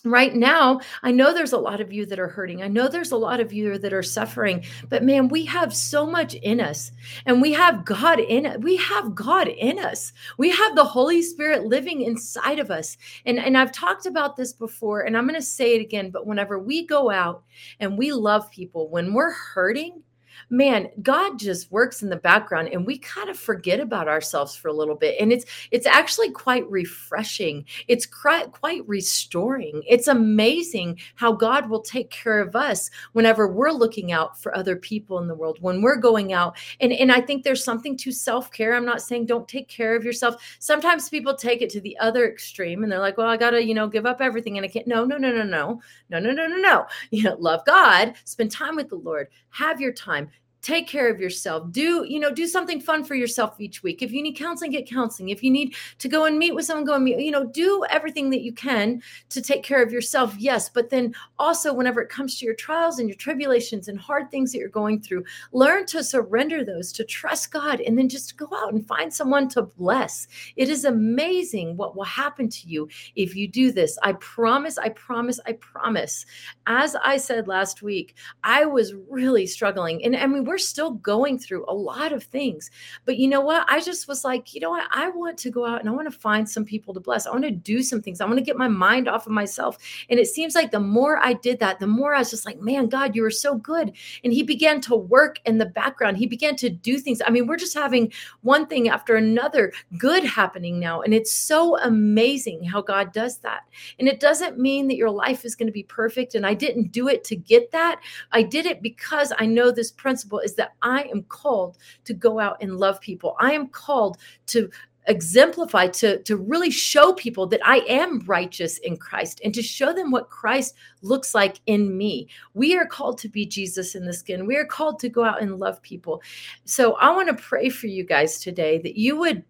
right 0.06 0.36
now 0.36 0.82
i 1.02 1.12
know 1.12 1.34
there's 1.34 1.54
a 1.54 1.58
lot 1.58 1.80
of 1.80 1.94
you 1.94 2.06
that 2.06 2.20
are 2.20 2.28
hurting. 2.28 2.62
I 2.62 2.68
know 2.68 2.88
there's 2.88 3.12
a 3.12 3.18
lot 3.18 3.40
of 3.40 3.54
you 3.54 3.78
that 3.78 3.94
are 3.94 4.04
suffering 4.04 4.66
but 4.90 5.04
man 5.04 5.30
we 5.30 5.46
have 5.46 5.74
so 5.74 6.06
much 6.06 6.34
in 6.36 6.60
us 6.60 6.92
and 7.26 7.42
we 7.42 7.54
have 7.54 7.86
god 7.86 8.20
in 8.20 8.46
it 8.46 8.62
we 8.62 8.76
have 8.78 9.16
god 9.16 9.48
in 9.48 9.80
us. 9.80 10.12
We 10.38 10.50
have 10.50 10.76
the 10.76 10.84
holy 10.84 11.22
spirit 11.22 11.66
living 11.66 12.02
inside 12.02 12.60
of 12.60 12.70
us 12.70 12.98
and 13.26 13.40
and 13.40 13.58
i've 13.58 13.72
talked 13.72 14.06
about 14.06 14.36
this 14.36 14.52
before 14.52 15.02
and 15.02 15.16
i'm 15.16 15.28
going 15.28 15.39
to 15.39 15.46
say 15.46 15.76
it 15.76 15.82
again 15.82 16.10
but 16.12 16.28
whenever 16.28 16.60
we 16.60 16.86
go 16.86 17.10
out 17.10 17.44
and 17.80 17.98
we 17.98 18.12
love 18.12 18.52
people 18.52 18.89
when 18.89 19.13
we're 19.13 19.32
hurting 19.32 20.04
man 20.50 20.89
god 21.02 21.38
just 21.38 21.72
works 21.72 22.04
in 22.04 22.10
the 22.10 22.15
background 22.15 22.69
and 22.69 22.86
we 22.86 22.98
kind 22.98 23.30
of 23.30 23.38
forget 23.38 23.80
about 23.80 24.08
ourselves 24.08 24.56
for 24.56 24.67
a 24.67 24.74
little 24.74 24.96
bit 24.96 25.15
and 25.19 25.32
it's 25.32 25.46
it's 25.72 25.88
actually 25.88 26.32
quite 26.32 26.69
refreshing. 26.69 27.65
It's 27.88 28.06
quite 28.06 28.52
quite 28.52 28.88
restoring. 28.88 29.82
It's 29.88 30.08
amazing 30.08 31.00
how 31.15 31.34
god 31.34 31.69
will 31.69 31.82
take 31.82 32.10
care 32.10 32.39
of 32.39 32.56
us 32.56 32.89
whenever 33.13 33.48
we're 33.48 33.72
looking 33.72 34.12
out 34.12 34.41
for 34.41 34.56
other 34.56 34.76
people 34.76 35.19
in 35.19 35.28
the 35.28 35.36
world 35.36 35.58
when 35.62 35.82
we're 35.82 35.96
going 35.98 36.34
out. 36.34 36.58
And 36.80 36.91
and 36.93 37.12
i 37.12 37.22
think 37.22 37.43
there's 37.43 37.63
something 37.63 37.98
to 37.98 38.12
self-care. 38.12 38.76
I'm 38.76 38.86
not 38.86 39.02
saying 39.02 39.26
don't 39.26 39.48
take 39.48 39.67
care 39.67 39.96
of 39.96 40.04
yourself. 40.04 40.36
Sometimes 40.60 41.10
people 41.10 41.36
take 41.36 41.62
it 41.62 41.69
to 41.72 41.82
the 41.82 41.98
other 42.00 42.30
extreme 42.30 42.84
and 42.84 42.91
they're 42.91 43.00
like 43.00 43.17
well 43.17 43.28
i 43.30 43.38
gotta 43.38 43.63
you 43.63 43.74
know 43.74 43.88
give 43.88 44.06
up 44.06 44.22
everything 44.22 44.58
and 44.58 44.65
i 44.65 44.69
can't. 44.69 44.88
No 44.88 45.06
no 45.06 45.17
no 45.17 45.32
no 45.32 45.43
no. 45.43 45.82
No 46.10 46.19
no 46.19 46.32
no 46.32 46.48
no 46.48 46.58
no. 46.58 46.86
You 47.12 47.24
know 47.24 47.36
love 47.39 47.63
god 47.65 48.15
spend 48.24 48.52
time 48.52 48.76
with 48.76 48.89
the 48.89 48.96
lord 48.96 49.28
have 49.50 49.80
your 49.80 49.93
time 49.93 50.30
take 50.63 50.88
care 50.88 51.10
of 51.10 51.19
yourself. 51.19 51.69
Do 51.71 52.06
you 52.08 52.19
know 52.19 52.32
do 52.32 52.47
something 52.47 52.80
fun 52.80 53.04
for 53.04 53.15
yourself 53.15 53.60
each 53.60 53.84
week. 53.84 54.02
If 54.02 54.12
you 54.12 54.23
need 54.23 54.38
counseling 54.38 54.71
get 54.71 54.89
counseling. 54.89 55.30
If 55.30 55.43
you 55.43 55.52
need 55.52 55.76
to 55.99 56.08
go 56.08 56.23
and 56.23 56.39
meet 56.39 56.56
with 56.56 56.65
someone 56.65 56.86
go 56.86 56.95
and 56.95 57.04
meet 57.04 57.19
you 57.19 57.32
know 57.32 57.45
do 57.45 57.84
everything 57.89 58.30
that 58.32 58.41
you 58.41 58.54
can 58.54 59.04
to 59.30 59.41
take 59.41 59.62
care 59.62 59.84
of 59.84 59.91
yourself 59.91 60.36
yes. 60.39 60.69
But 60.69 60.89
then 60.89 61.13
also 61.38 61.73
whenever 61.73 62.02
it 62.02 62.10
comes 62.10 62.39
to 62.39 62.45
your 62.45 62.56
trials 62.56 62.97
and 62.97 63.10
your 63.10 63.17
tribulations 63.17 63.89
and 63.89 63.99
hard 63.99 64.32
things 64.32 64.52
that 64.52 64.60
you're 64.60 64.69
going 64.69 65.02
through 65.02 65.26
learn 65.52 65.86
to 65.88 66.04
surrender 66.04 66.63
those 66.63 66.93
to 66.93 67.04
trust 67.04 67.52
god 67.52 67.82
and 67.82 67.97
then 67.97 68.08
just 68.08 68.38
go 68.38 68.47
out 68.56 68.73
and 68.73 68.88
find 68.88 69.13
someone 69.13 69.49
to 69.49 69.63
bless. 69.63 70.28
It 70.56 70.69
is 70.69 70.86
amazing 70.86 71.76
what 71.76 71.97
will 71.97 72.06
happen 72.06 72.47
to 72.47 72.67
you 72.67 72.88
if 73.17 73.36
you 73.36 73.49
do 73.49 73.73
this. 73.73 73.97
I 74.02 74.13
promise 74.13 74.78
i 74.78 74.88
promise 74.89 75.41
i 75.45 75.52
promise. 75.54 76.26
As 76.67 76.95
i 76.95 77.17
said 77.17 77.49
last 77.49 77.82
week 77.82 78.15
i 78.45 78.63
was 78.63 78.93
really 79.10 79.45
struggling. 79.45 80.02
And 80.06 80.15
i 80.15 80.26
mean 80.26 80.45
we're 80.54 80.60
still 80.60 80.92
going 80.92 81.39
through 81.39 81.66
a 81.68 81.74
lot 81.74 82.13
of 82.13 82.24
things. 82.26 82.70
But 83.06 83.18
you 83.18 83.28
know 83.28 83.42
what? 83.42 83.66
I 83.68 83.82
just 83.82 84.08
was 84.08 84.24
like, 84.24 84.54
you 84.54 84.62
know 84.62 84.70
what? 84.70 84.88
I 84.92 85.10
want 85.10 85.36
to 85.39 85.50
go 85.50 85.66
out 85.66 85.80
and 85.80 85.89
I 85.89 85.92
want 85.92 86.12
to 86.12 86.16
find 86.16 86.48
some 86.48 86.63
people 86.63 86.94
to 86.94 87.00
bless. 87.00 87.26
I 87.26 87.32
want 87.32 87.46
to 87.46 87.50
do 87.50 87.82
some 87.82 88.04
things. 88.04 88.22
I 88.22 88.26
want 88.26 88.38
to 88.38 88.44
get 88.44 88.56
my 88.56 88.68
mind 88.68 89.08
off 89.08 89.26
of 89.26 89.32
myself. 89.32 89.80
And 90.12 90.20
it 90.20 90.28
seems 90.28 90.54
like 90.54 90.70
the 90.70 90.80
more 90.80 91.18
I 91.18 91.34
did 91.34 91.58
that, 91.62 91.80
the 91.80 91.88
more 91.88 92.13
I 92.13 92.20
was 92.20 92.30
just 92.30 92.46
like, 92.46 92.62
man, 92.62 92.88
God, 92.88 93.16
you 93.16 93.26
are 93.26 93.32
so 93.32 93.56
good. 93.56 93.94
And 94.24 94.32
He 94.32 94.44
began 94.44 94.80
to 94.82 94.96
work 94.96 95.39
in 95.48 95.58
the 95.58 95.66
background. 95.66 96.18
He 96.18 96.28
began 96.28 96.56
to 96.58 96.70
do 96.70 97.00
things. 97.00 97.20
I 97.26 97.32
mean, 97.32 97.48
we're 97.48 97.58
just 97.58 97.74
having 97.74 98.13
one 98.42 98.68
thing 98.68 98.89
after 98.89 99.16
another 99.16 99.74
good 99.98 100.24
happening 100.24 100.80
now. 100.80 101.02
And 101.02 101.16
it's 101.16 101.34
so 101.34 101.80
amazing 101.80 102.63
how 102.63 102.84
God 102.84 103.12
does 103.12 103.39
that. 103.39 103.63
And 103.98 104.08
it 104.08 104.20
doesn't 104.20 104.60
mean 104.60 104.88
that 104.89 104.98
your 104.98 105.10
life 105.10 105.46
is 105.46 105.56
going 105.56 105.66
to 105.66 105.74
be 105.74 105.82
perfect. 105.82 106.36
And 106.36 106.46
I 106.46 106.54
didn't 106.54 106.92
do 106.92 107.08
it 107.08 107.24
to 107.24 107.36
get 107.36 107.72
that. 107.72 108.00
I 108.32 108.44
did 108.44 108.68
it 108.68 108.84
because 108.84 109.34
I 109.39 109.48
know 109.48 109.72
this 109.72 109.92
principle 109.92 110.42
is 110.43 110.56
that 110.56 110.73
I 110.82 111.03
am 111.03 111.23
called 111.23 111.77
to 112.06 112.13
go 112.13 112.39
out 112.39 112.58
and 112.62 112.77
love 112.77 112.99
people. 113.01 113.36
I 113.39 113.53
am 113.53 113.67
called 113.67 114.17
to 114.47 114.69
exemplify 115.08 115.88
to 115.88 116.21
to 116.23 116.38
really 116.38 116.71
show 116.71 117.13
people 117.13 117.45
that 117.47 117.60
I 117.65 117.79
am 117.89 118.19
righteous 118.25 118.77
in 118.79 118.97
Christ 118.97 119.41
and 119.43 119.53
to 119.53 119.62
show 119.62 119.93
them 119.93 120.12
what 120.12 120.29
Christ 120.29 120.75
looks 121.01 121.36
like 121.36 121.60
in 121.65 121.97
me. 121.97 122.29
We 122.53 122.77
are 122.77 122.86
called 122.86 123.17
to 123.19 123.29
be 123.29 123.45
Jesus 123.45 123.95
in 123.95 124.06
the 124.06 124.13
skin. 124.13 124.45
We 124.45 124.56
are 124.56 124.65
called 124.65 124.99
to 124.99 125.10
go 125.10 125.23
out 125.23 125.41
and 125.41 125.60
love 125.60 125.82
people. 125.82 126.21
So 126.65 126.93
I 126.93 127.12
want 127.12 127.27
to 127.29 127.43
pray 127.43 127.69
for 127.69 127.88
you 127.88 128.03
guys 128.03 128.39
today 128.39 128.79
that 128.79 128.97
you 128.97 129.17
would 129.17 129.43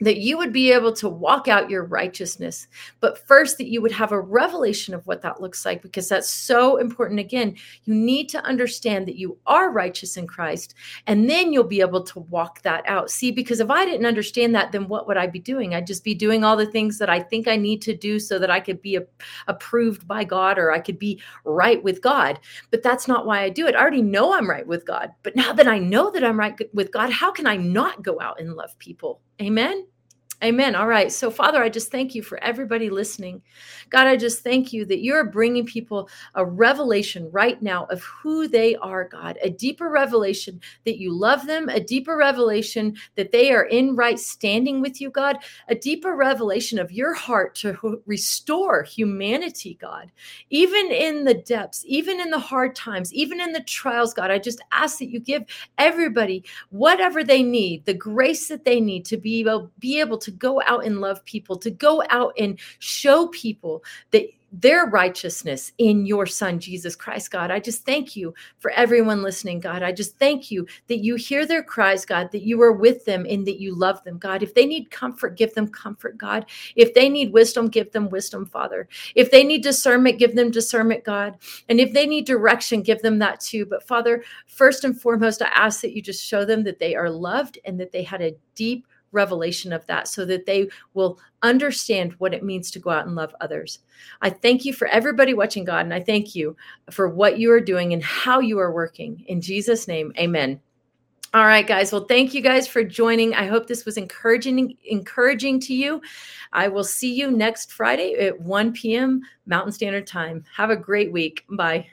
that 0.00 0.18
you 0.18 0.38
would 0.38 0.52
be 0.52 0.72
able 0.72 0.92
to 0.94 1.08
walk 1.08 1.46
out 1.48 1.70
your 1.70 1.84
righteousness. 1.84 2.66
But 3.00 3.26
first, 3.26 3.58
that 3.58 3.68
you 3.68 3.82
would 3.82 3.92
have 3.92 4.12
a 4.12 4.20
revelation 4.20 4.94
of 4.94 5.06
what 5.06 5.22
that 5.22 5.40
looks 5.40 5.64
like, 5.64 5.82
because 5.82 6.08
that's 6.08 6.28
so 6.28 6.78
important. 6.78 7.20
Again, 7.20 7.56
you 7.84 7.94
need 7.94 8.28
to 8.30 8.44
understand 8.44 9.06
that 9.06 9.16
you 9.16 9.38
are 9.46 9.70
righteous 9.70 10.16
in 10.16 10.26
Christ, 10.26 10.74
and 11.06 11.28
then 11.28 11.52
you'll 11.52 11.64
be 11.64 11.80
able 11.80 12.02
to 12.04 12.20
walk 12.20 12.62
that 12.62 12.82
out. 12.86 13.10
See, 13.10 13.30
because 13.30 13.60
if 13.60 13.70
I 13.70 13.84
didn't 13.84 14.06
understand 14.06 14.54
that, 14.54 14.72
then 14.72 14.88
what 14.88 15.06
would 15.06 15.16
I 15.16 15.26
be 15.26 15.38
doing? 15.38 15.74
I'd 15.74 15.86
just 15.86 16.04
be 16.04 16.14
doing 16.14 16.44
all 16.44 16.56
the 16.56 16.66
things 16.66 16.98
that 16.98 17.10
I 17.10 17.20
think 17.20 17.46
I 17.46 17.56
need 17.56 17.82
to 17.82 17.96
do 17.96 18.18
so 18.18 18.38
that 18.38 18.50
I 18.50 18.60
could 18.60 18.80
be 18.80 18.96
a, 18.96 19.02
approved 19.48 20.08
by 20.08 20.24
God 20.24 20.58
or 20.58 20.72
I 20.72 20.80
could 20.80 20.98
be 20.98 21.20
right 21.44 21.82
with 21.82 22.00
God. 22.00 22.40
But 22.70 22.82
that's 22.82 23.06
not 23.06 23.26
why 23.26 23.42
I 23.42 23.50
do 23.50 23.66
it. 23.66 23.74
I 23.74 23.80
already 23.80 24.02
know 24.02 24.32
I'm 24.32 24.48
right 24.48 24.66
with 24.66 24.86
God. 24.86 25.10
But 25.22 25.36
now 25.36 25.52
that 25.52 25.68
I 25.68 25.78
know 25.78 26.10
that 26.10 26.24
I'm 26.24 26.38
right 26.38 26.58
with 26.72 26.90
God, 26.90 27.10
how 27.10 27.30
can 27.30 27.46
I 27.46 27.56
not 27.56 28.02
go 28.02 28.18
out 28.20 28.40
and 28.40 28.54
love 28.54 28.78
people? 28.78 29.20
Amen. 29.40 29.86
Amen. 30.42 30.74
All 30.74 30.86
right. 30.86 31.12
So, 31.12 31.30
Father, 31.30 31.62
I 31.62 31.68
just 31.68 31.90
thank 31.90 32.14
you 32.14 32.22
for 32.22 32.42
everybody 32.42 32.88
listening. 32.88 33.42
God, 33.90 34.06
I 34.06 34.16
just 34.16 34.42
thank 34.42 34.72
you 34.72 34.86
that 34.86 35.02
you're 35.02 35.24
bringing 35.24 35.66
people 35.66 36.08
a 36.34 36.44
revelation 36.44 37.28
right 37.30 37.60
now 37.60 37.84
of 37.86 38.02
who 38.02 38.48
they 38.48 38.74
are, 38.76 39.06
God, 39.06 39.36
a 39.42 39.50
deeper 39.50 39.90
revelation 39.90 40.60
that 40.86 40.98
you 40.98 41.12
love 41.12 41.46
them, 41.46 41.68
a 41.68 41.80
deeper 41.80 42.16
revelation 42.16 42.96
that 43.16 43.32
they 43.32 43.52
are 43.52 43.64
in 43.64 43.96
right 43.96 44.18
standing 44.18 44.80
with 44.80 44.98
you, 44.98 45.10
God, 45.10 45.38
a 45.68 45.74
deeper 45.74 46.16
revelation 46.16 46.78
of 46.78 46.90
your 46.90 47.12
heart 47.12 47.54
to 47.56 48.00
restore 48.06 48.82
humanity, 48.82 49.76
God, 49.78 50.10
even 50.48 50.90
in 50.90 51.24
the 51.24 51.34
depths, 51.34 51.84
even 51.86 52.18
in 52.18 52.30
the 52.30 52.38
hard 52.38 52.74
times, 52.74 53.12
even 53.12 53.40
in 53.40 53.52
the 53.52 53.62
trials, 53.64 54.14
God. 54.14 54.30
I 54.30 54.38
just 54.38 54.62
ask 54.72 55.00
that 55.00 55.10
you 55.10 55.20
give 55.20 55.44
everybody 55.76 56.44
whatever 56.70 57.22
they 57.22 57.42
need, 57.42 57.84
the 57.84 57.94
grace 57.94 58.48
that 58.48 58.64
they 58.64 58.80
need 58.80 59.04
to 59.06 59.18
be 59.18 59.40
able, 59.40 59.70
be 59.78 60.00
able 60.00 60.18
to 60.18 60.29
to 60.30 60.36
go 60.36 60.62
out 60.66 60.84
and 60.84 61.00
love 61.00 61.24
people, 61.24 61.56
to 61.56 61.70
go 61.70 62.02
out 62.08 62.32
and 62.38 62.58
show 62.78 63.26
people 63.28 63.82
that 64.12 64.26
their 64.52 64.86
righteousness 64.86 65.72
in 65.78 66.04
your 66.04 66.26
son 66.26 66.58
Jesus 66.58 66.96
Christ 66.96 67.30
God. 67.30 67.50
I 67.50 67.60
just 67.60 67.86
thank 67.86 68.16
you 68.16 68.34
for 68.58 68.72
everyone 68.72 69.22
listening 69.22 69.60
God. 69.60 69.82
I 69.82 69.92
just 69.92 70.18
thank 70.18 70.50
you 70.50 70.66
that 70.88 70.98
you 70.98 71.14
hear 71.14 71.46
their 71.46 71.62
cries 71.62 72.04
God 72.04 72.32
that 72.32 72.42
you 72.42 72.60
are 72.60 72.72
with 72.72 73.04
them 73.04 73.26
and 73.28 73.46
that 73.46 73.60
you 73.60 73.74
love 73.74 74.02
them 74.02 74.18
God. 74.18 74.42
If 74.42 74.54
they 74.54 74.66
need 74.66 74.90
comfort 74.90 75.36
give 75.36 75.54
them 75.54 75.68
comfort 75.68 76.18
God. 76.18 76.46
If 76.74 76.94
they 76.94 77.08
need 77.08 77.32
wisdom 77.32 77.68
give 77.68 77.92
them 77.92 78.10
wisdom 78.10 78.44
Father. 78.44 78.88
If 79.14 79.30
they 79.30 79.44
need 79.44 79.62
discernment 79.62 80.18
give 80.18 80.34
them 80.34 80.50
discernment 80.50 81.04
God. 81.04 81.38
And 81.68 81.78
if 81.78 81.92
they 81.92 82.06
need 82.06 82.26
direction 82.26 82.82
give 82.82 83.02
them 83.02 83.20
that 83.20 83.38
too. 83.38 83.66
But 83.66 83.86
Father 83.86 84.24
first 84.46 84.82
and 84.82 85.00
foremost 85.00 85.42
I 85.42 85.48
ask 85.54 85.80
that 85.82 85.94
you 85.94 86.02
just 86.02 86.24
show 86.24 86.44
them 86.44 86.64
that 86.64 86.80
they 86.80 86.96
are 86.96 87.10
loved 87.10 87.58
and 87.64 87.78
that 87.78 87.92
they 87.92 88.02
had 88.02 88.20
a 88.20 88.34
deep 88.56 88.86
revelation 89.12 89.72
of 89.72 89.86
that 89.86 90.08
so 90.08 90.24
that 90.24 90.46
they 90.46 90.68
will 90.94 91.18
understand 91.42 92.12
what 92.18 92.34
it 92.34 92.44
means 92.44 92.70
to 92.70 92.78
go 92.78 92.90
out 92.90 93.06
and 93.06 93.14
love 93.14 93.34
others. 93.40 93.80
I 94.22 94.30
thank 94.30 94.64
you 94.64 94.72
for 94.72 94.88
everybody 94.88 95.34
watching 95.34 95.64
God, 95.64 95.84
and 95.84 95.94
I 95.94 96.00
thank 96.00 96.34
you 96.34 96.56
for 96.90 97.08
what 97.08 97.38
you 97.38 97.52
are 97.52 97.60
doing 97.60 97.92
and 97.92 98.02
how 98.02 98.40
you 98.40 98.58
are 98.58 98.72
working. 98.72 99.24
In 99.26 99.40
Jesus' 99.40 99.88
name, 99.88 100.12
amen. 100.18 100.60
All 101.32 101.46
right, 101.46 101.66
guys. 101.66 101.92
Well, 101.92 102.06
thank 102.06 102.34
you 102.34 102.40
guys 102.40 102.66
for 102.66 102.82
joining. 102.82 103.34
I 103.34 103.46
hope 103.46 103.68
this 103.68 103.84
was 103.84 103.96
encouraging 103.96 104.76
encouraging 104.84 105.60
to 105.60 105.74
you. 105.74 106.02
I 106.52 106.66
will 106.66 106.82
see 106.82 107.14
you 107.14 107.30
next 107.30 107.72
Friday 107.72 108.14
at 108.14 108.40
1 108.40 108.72
p.m. 108.72 109.22
Mountain 109.46 109.72
Standard 109.72 110.08
Time. 110.08 110.44
Have 110.56 110.70
a 110.70 110.76
great 110.76 111.12
week. 111.12 111.44
Bye. 111.48 111.86